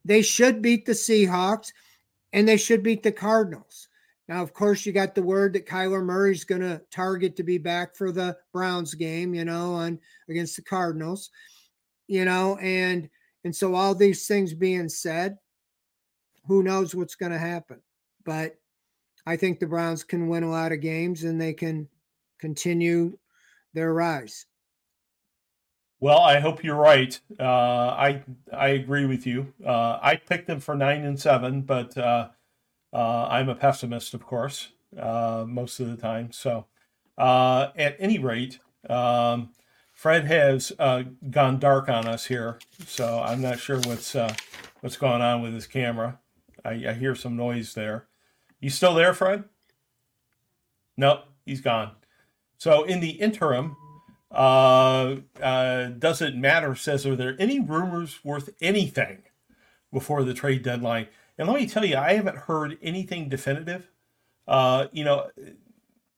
[0.05, 1.71] They should beat the Seahawks
[2.33, 3.87] and they should beat the Cardinals.
[4.27, 7.57] Now, of course, you got the word that Kyler Murray's going to target to be
[7.57, 9.99] back for the Browns game, you know, on
[10.29, 11.31] against the Cardinals,
[12.07, 13.09] you know, and
[13.43, 15.37] and so all these things being said,
[16.45, 17.79] who knows what's going to happen?
[18.25, 18.55] But
[19.25, 21.87] I think the Browns can win a lot of games and they can
[22.39, 23.17] continue
[23.73, 24.45] their rise.
[26.01, 27.19] Well, I hope you're right.
[27.37, 28.23] Uh, I
[28.53, 29.53] I agree with you.
[29.65, 32.29] Uh, I picked them for nine and seven, but uh,
[32.93, 36.31] uh I'm a pessimist, of course, uh, most of the time.
[36.31, 36.67] So,
[37.17, 38.59] uh, at any rate,
[38.89, 39.49] um,
[39.99, 44.15] Fred has gone dark on us here, so I'm not sure what's
[44.79, 46.19] what's going on with his camera.
[46.63, 48.07] I, I hear some noise there.
[48.61, 49.43] You still there, Fred?
[50.95, 51.91] Nope, he's gone.
[52.57, 53.75] So, in the interim,
[54.31, 59.23] uh, uh, doesn't matter says, are there any rumors worth anything
[59.91, 61.07] before the trade deadline?
[61.37, 63.91] And let me tell you, I haven't heard anything definitive.
[64.47, 65.29] Uh, you know,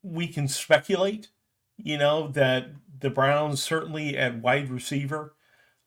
[0.04, 1.30] we can speculate,
[1.76, 2.68] you know, that
[3.02, 5.34] the Browns certainly at wide receiver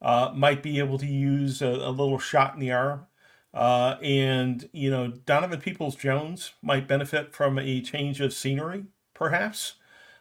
[0.01, 3.07] uh, might be able to use a, a little shot in the arm.
[3.53, 9.75] Uh, and, you know, Donovan Peoples Jones might benefit from a change of scenery, perhaps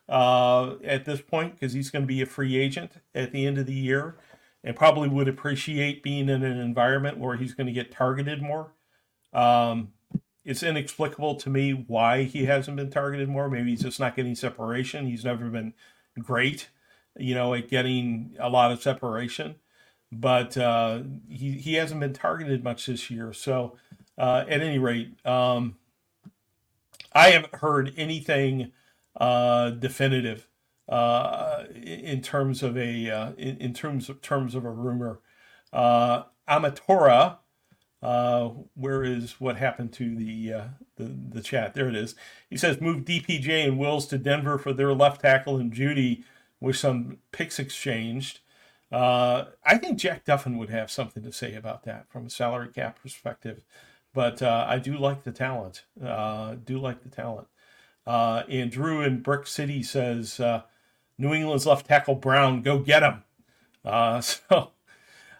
[0.09, 3.59] uh, at this point because he's going to be a free agent at the end
[3.59, 4.17] of the year
[4.63, 8.73] and probably would appreciate being in an environment where he's going to get targeted more.
[9.33, 9.93] Um,
[10.45, 13.49] it's inexplicable to me why he hasn't been targeted more.
[13.49, 15.07] Maybe he's just not getting separation.
[15.07, 15.75] He's never been
[16.19, 16.69] great,
[17.17, 19.57] you know, at getting a lot of separation,
[20.11, 23.33] but uh, he, he hasn't been targeted much this year.
[23.33, 23.77] So,
[24.17, 25.77] uh, at any rate, um,
[27.13, 28.73] I haven't heard anything
[29.17, 30.49] uh, definitive
[30.89, 35.21] uh, in terms of a uh, in, terms of terms of a rumor.
[35.73, 37.39] Uh, Amatora,
[38.03, 40.65] uh, where is what happened to the, uh,
[40.97, 41.75] the the chat?
[41.75, 42.15] There it is.
[42.51, 46.25] He says move DPJ and Wills to Denver for their left tackle and Jeudy
[46.65, 48.41] with some picks exchanged.
[48.91, 52.69] Uh, I think Jack Duffin would have something to say about that from a salary
[52.69, 53.65] cap perspective,
[54.13, 55.85] but uh, I do like the talent.
[56.03, 57.49] Uh, do like the talent.
[58.07, 60.63] Uh, and Drew in Brick City says, uh,
[61.19, 63.25] New England's left tackle Brown, go get him.
[63.85, 64.71] Uh, so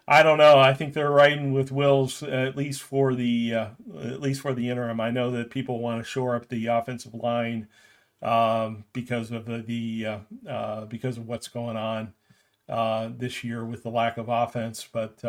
[0.07, 0.59] I don't know.
[0.59, 4.99] I think they're riding with Wills at least for the at least for the interim.
[4.99, 7.67] I know that people want to shore up the offensive line
[8.21, 12.13] um, because of the, the uh, uh, because of what's going on
[13.17, 14.87] this year with the lack of offense.
[14.91, 15.23] But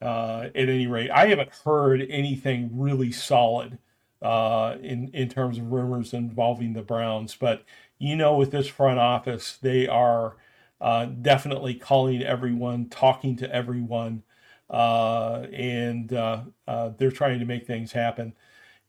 [0.00, 3.78] at any rate, I haven't heard anything really solid
[4.22, 7.34] uh, in in terms of rumors involving the Browns.
[7.34, 7.64] But
[7.98, 10.36] you know, with this front office, they are
[10.80, 14.22] uh, definitely calling everyone, talking to everyone,
[14.68, 18.34] uh, and uh, uh, they're trying to make things happen.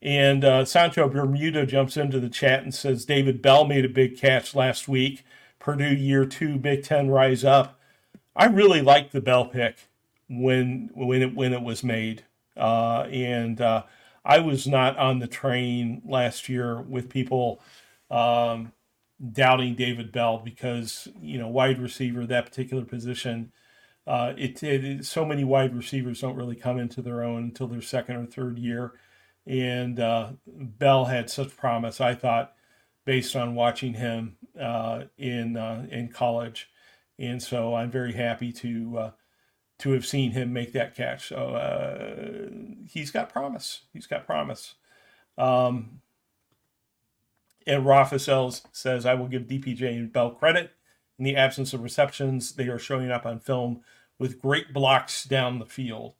[0.02, 4.18] And uh, Sancho Bermuda jumps into the chat and says David Bell made a big
[4.18, 5.24] catch last week.
[5.60, 7.78] Purdue year two, Big Ten rise up.
[8.34, 9.76] I really liked the Bell pick
[10.28, 12.24] when when it when it was made,
[12.56, 13.60] and
[14.24, 17.60] I was not on the train last year with people
[18.10, 18.72] um,
[19.32, 23.52] doubting David Bell because you know wide receiver that particular position.
[24.06, 27.80] Uh, it, it, so many wide receivers don't really come into their own until their
[27.80, 28.92] second or third year,
[29.46, 32.00] and uh, Bell had such promise.
[32.00, 32.54] I thought,
[33.04, 36.68] based on watching him uh, in uh, in college,
[37.18, 39.10] and so I'm very happy to uh,
[39.80, 41.28] to have seen him make that catch.
[41.28, 42.50] So uh,
[42.88, 43.82] he's got promise.
[43.92, 44.74] He's got promise.
[45.36, 46.02] Um,
[47.66, 50.72] and Rafa says, I will give DPJ and Bell credit.
[51.18, 53.82] In the absence of receptions, they are showing up on film
[54.18, 56.14] with great blocks down the field,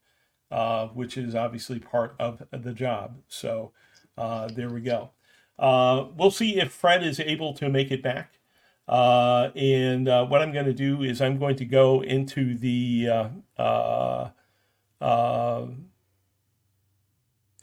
[0.53, 3.17] uh, which is obviously part of the job.
[3.27, 3.73] So
[4.19, 5.11] uh, there we go.
[5.59, 8.39] Uh, we'll see if Fred is able to make it back.
[8.87, 13.09] Uh, and uh, what I'm going to do is I'm going to go into the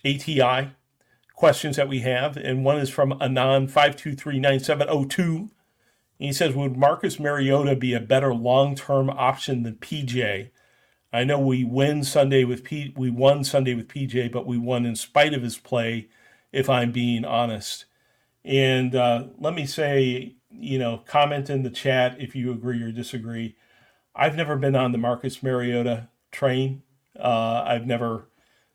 [0.03, 0.71] ATI
[1.35, 5.01] questions that we have, and one is from Anon five two three nine seven zero
[5.01, 5.49] oh two.
[6.17, 10.49] He says, "Would Marcus Mariota be a better long term option than PJ?
[11.11, 12.93] I know we win Sunday with P.
[12.95, 16.09] We won Sunday with PJ, but we won in spite of his play.
[16.51, 17.85] If I'm being honest,
[18.43, 22.91] and uh, let me say, you know, comment in the chat if you agree or
[22.91, 23.55] disagree.
[24.15, 26.81] I've never been on the Marcus Mariota train.
[27.17, 28.29] Uh, I've never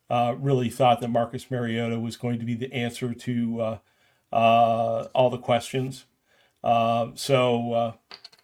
[0.08, 3.78] uh, really thought that Marcus Mariota was going to be the answer to uh,
[4.32, 6.04] uh, all the questions.
[6.62, 7.92] Um, so, uh,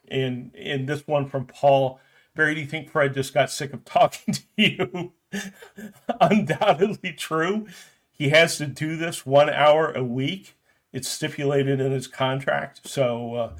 [0.08, 2.00] and in this one from Paul,
[2.34, 5.12] Barry, do you think Fred just got sick of talking to you?
[6.20, 7.66] Undoubtedly true.
[8.10, 10.56] He has to do this one hour a week.
[10.92, 12.88] It's stipulated in his contract.
[12.88, 13.52] So, uh,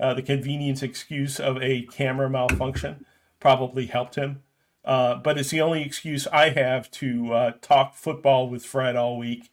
[0.00, 3.06] uh, the convenience excuse of a camera malfunction
[3.40, 4.42] probably helped him.
[4.84, 9.16] Uh, but it's the only excuse I have to uh, talk football with Fred all
[9.16, 9.50] week.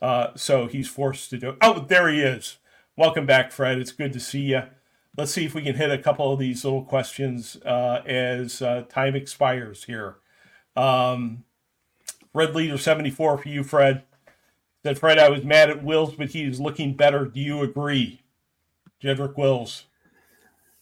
[0.00, 1.56] Uh, so he's forced to do it.
[1.60, 2.58] Oh, there he is.
[2.96, 3.78] Welcome back, Fred.
[3.78, 4.62] It's good to see you.
[5.16, 8.84] Let's see if we can hit a couple of these little questions uh, as uh,
[8.88, 10.16] time expires here.
[10.74, 11.44] Um,
[12.32, 14.04] Red Leader 74 for you, Fred.
[14.82, 17.26] Said, Fred, I was mad at Wills, but he is looking better.
[17.26, 18.22] Do you agree?
[19.02, 19.84] Jedrick Wills.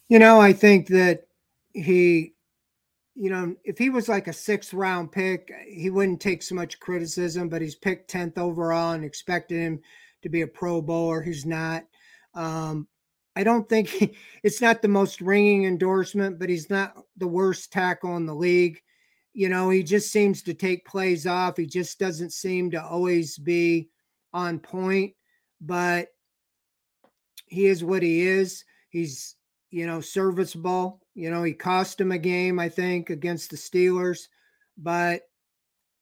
[0.08, 1.26] You know, I think that
[1.72, 2.34] he
[3.20, 6.80] you know, if he was like a sixth round pick, he wouldn't take so much
[6.80, 9.80] criticism, but he's picked 10th overall and expected him
[10.22, 11.20] to be a pro bowler.
[11.20, 11.84] He's not.
[12.34, 12.88] Um,
[13.36, 17.72] I don't think he, it's not the most ringing endorsement, but he's not the worst
[17.72, 18.80] tackle in the league.
[19.32, 21.56] You know, he just seems to take plays off.
[21.56, 23.88] He just doesn't seem to always be
[24.32, 25.14] on point,
[25.60, 26.08] but
[27.46, 28.64] he is what he is.
[28.88, 29.36] He's,
[29.70, 31.00] you know, serviceable.
[31.14, 34.22] You know, he cost him a game, I think, against the Steelers,
[34.76, 35.22] but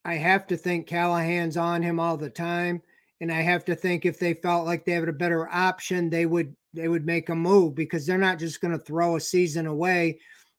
[0.04, 2.82] I have to think Callahan's on him all the time.
[3.20, 6.24] And I have to think if they felt like they had a better option, they
[6.24, 9.66] would they would make a move because they're not just going to throw a season
[9.66, 10.18] away,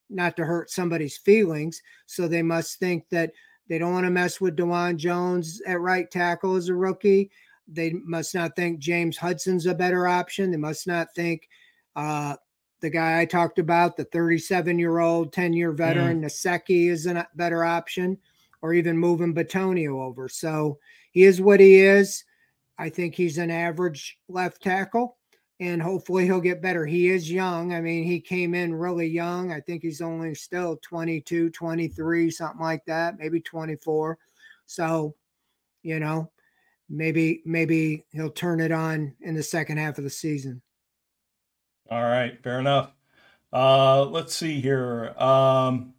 [0.10, 1.82] not to hurt somebody's feelings.
[2.06, 3.32] So they must think that
[3.68, 7.30] they don't want to mess with Dawand Jones at right tackle as a rookie.
[7.68, 10.50] They must not think James Hudson's a better option.
[10.50, 11.48] They must not think
[11.96, 12.36] uh,
[12.82, 16.26] the guy I talked about, the 37 year old, 10 year veteran, mm.
[16.26, 18.18] Nsekhe is a better option,
[18.62, 20.28] or even moving Bitonio over.
[20.28, 20.80] So
[21.12, 22.24] he is what he is.
[22.80, 25.18] I think he's an average left tackle,
[25.60, 26.86] and hopefully he'll get better.
[26.86, 27.74] He is young.
[27.74, 29.52] I mean, he came in really young.
[29.52, 34.18] I think he's only still 22, 23, something like that, maybe 24.
[34.66, 35.16] So,
[35.84, 36.32] you know,
[36.90, 40.62] maybe maybe he'll turn it on in the second half of the season.
[41.90, 42.92] All right, fair enough.
[43.52, 45.14] Uh, let's see here.
[45.18, 45.94] Um,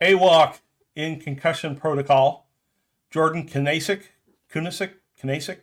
[0.00, 0.58] AWOC
[0.96, 2.48] in concussion protocol.
[3.10, 4.02] Jordan Kunaszyk,
[4.52, 5.60] Kunaszyk, Kunaszyk.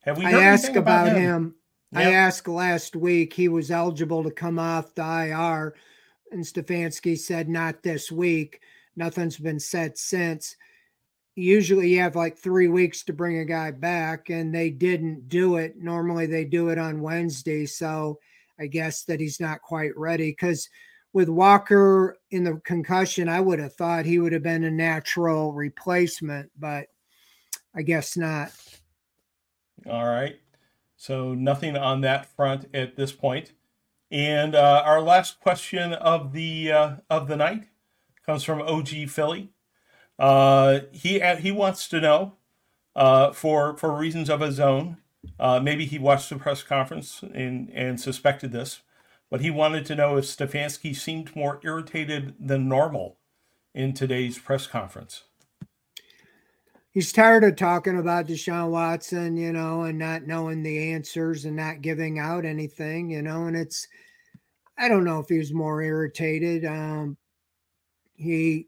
[0.00, 0.24] Have we?
[0.24, 1.22] I asked about, about him.
[1.22, 1.54] him.
[1.92, 2.06] Yep.
[2.06, 3.32] I asked last week.
[3.32, 5.74] He was eligible to come off the IR,
[6.30, 8.60] and Stefanski said not this week.
[8.96, 10.56] Nothing's been said since.
[11.34, 15.56] Usually, you have like three weeks to bring a guy back, and they didn't do
[15.56, 15.76] it.
[15.78, 18.18] Normally, they do it on Wednesday, so
[18.58, 20.68] I guess that he's not quite ready because
[21.12, 25.52] with Walker in the concussion, I would have thought he would have been a natural
[25.52, 26.88] replacement, but
[27.74, 28.50] I guess not.
[29.88, 30.38] All right.
[30.98, 33.52] So nothing on that front at this point.
[34.10, 37.68] And uh, our last question of the uh, of the night
[38.26, 39.50] comes from OG Philly.
[40.18, 42.34] Uh, he he wants to know,
[42.96, 44.96] uh, for for reasons of his own,
[45.38, 48.80] uh, maybe he watched the press conference and, and suspected this,
[49.30, 53.18] but he wanted to know if Stefanski seemed more irritated than normal
[53.72, 55.22] in today's press conference.
[56.98, 61.54] He's tired of talking about Deshaun Watson, you know, and not knowing the answers and
[61.54, 63.86] not giving out anything, you know, and it's
[64.76, 66.64] I don't know if he was more irritated.
[66.64, 67.16] Um
[68.16, 68.66] he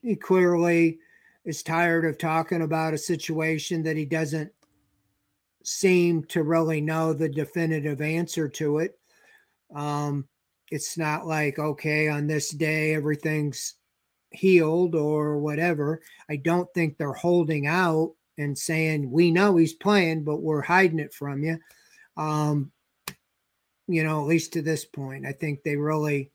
[0.00, 1.00] he clearly
[1.44, 4.50] is tired of talking about a situation that he doesn't
[5.62, 8.98] seem to really know the definitive answer to it.
[9.74, 10.26] Um,
[10.70, 13.74] it's not like, okay, on this day, everything's
[14.34, 16.00] healed or whatever.
[16.28, 20.98] I don't think they're holding out and saying, we know he's playing, but we're hiding
[20.98, 21.58] it from you.
[22.16, 22.72] Um,
[23.88, 26.30] you know, at least to this point, I think they really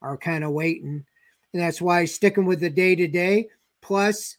[0.00, 1.04] are kind of waiting.
[1.52, 3.48] And that's why sticking with the day to day.
[3.80, 4.36] Plus,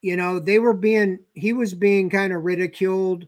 [0.00, 3.26] you know, they were being, he was being kind of ridiculed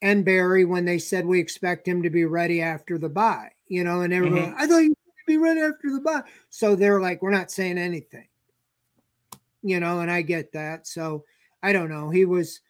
[0.00, 3.82] and Barry when they said we expect him to be ready after the bye, you
[3.82, 4.60] know, and everyone, mm-hmm.
[4.60, 4.94] I thought you
[5.28, 6.22] be ready after the bye.
[6.50, 8.26] So they're like, we're not saying anything,
[9.62, 10.86] you know, and I get that.
[10.86, 11.24] So
[11.62, 12.10] I don't know.
[12.10, 12.60] He was,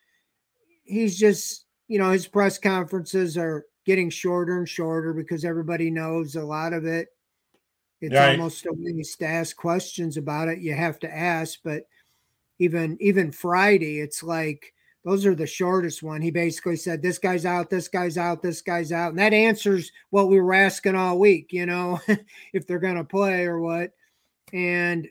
[0.85, 6.37] he's just, you know, his press conferences are getting shorter and shorter because everybody knows
[6.37, 7.09] a lot of it.
[8.01, 8.33] It's right.
[8.33, 10.59] almost a waste to ask questions about it.
[10.59, 11.89] You have to ask, but
[12.59, 14.73] even even Friday, it's like
[15.09, 16.21] those are the shortest one.
[16.21, 19.09] He basically said, This guy's out, this guy's out, this guy's out.
[19.11, 21.99] And that answers what we were asking all week, you know,
[22.53, 23.93] if they're gonna play or what.
[24.53, 25.09] And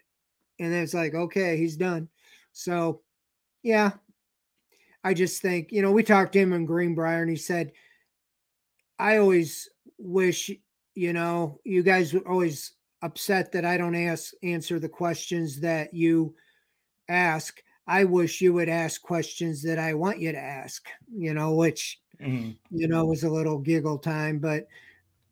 [0.60, 2.10] and then it's like, okay, he's done.
[2.52, 3.02] So
[3.64, 3.94] yeah,
[5.04, 7.72] I just think, you know, we talked to him in Greenbrier and he said,
[9.00, 9.68] I always
[9.98, 10.52] wish,
[10.94, 15.92] you know, you guys would always upset that I don't ask answer the questions that
[15.92, 16.36] you
[17.10, 21.54] ask I wish you would ask questions that I want you to ask, you know,
[21.54, 22.52] which, mm-hmm.
[22.70, 24.68] you know, was a little giggle time, but,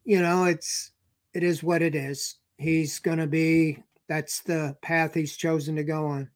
[0.06, 0.92] you know, it's,
[1.34, 2.36] it is what it is.
[2.58, 6.30] He's going to be, that's the path he's chosen to go on.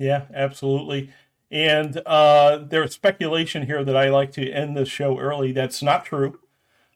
[0.00, 1.10] Yeah, absolutely.
[1.52, 5.52] And uh, there's speculation here that I like to end the show early.
[5.52, 6.40] That's not true.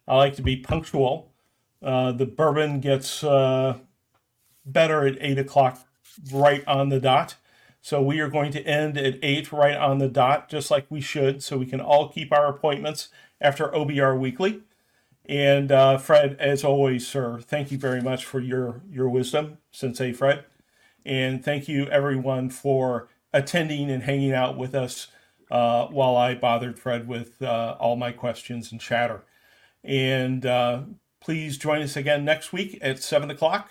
[0.09, 1.31] I like to be punctual.
[1.83, 3.79] Uh, the bourbon gets uh,
[4.65, 5.87] better at eight o'clock,
[6.33, 7.37] right on the dot.
[7.87, 11.01] So we are going to end at 8 right on the dot, just like we
[11.01, 13.11] should, so we can all keep our appointments
[13.41, 14.63] after OBR Weekly.
[15.25, 20.13] And uh, Fred, as always, sir, thank you very much for your, your wisdom, Sensei
[20.13, 20.43] Fred.
[21.05, 25.07] And thank you, everyone, for attending and hanging out with us
[25.53, 29.23] uh, while I bothered Fred with uh, all my questions and chatter.
[29.85, 30.83] And uh,
[31.21, 33.71] please join us again next week at 7 o'clock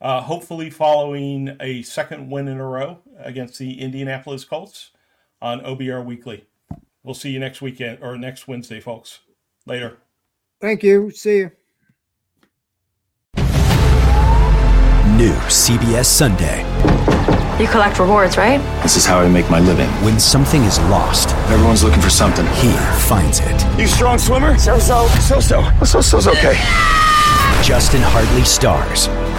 [0.00, 4.90] uh, hopefully following a second win in a row against the Indianapolis Colts
[5.42, 6.46] on OBR Weekly.
[7.02, 9.20] We'll see you next weekend or next Wednesday, folks.
[9.66, 9.98] Later.
[10.60, 11.10] Thank you.
[11.10, 11.50] See you.
[15.16, 16.64] New CBS Sunday.
[17.60, 18.58] You collect rewards, right?
[18.82, 19.88] This is how I make my living.
[20.02, 22.46] When something is lost, everyone's looking for something.
[22.54, 22.72] He
[23.06, 23.78] finds it.
[23.78, 24.56] You strong swimmer?
[24.56, 25.06] So so.
[25.20, 25.70] So so.
[25.84, 26.54] So so's okay.
[27.62, 29.08] Justin Hartley stars.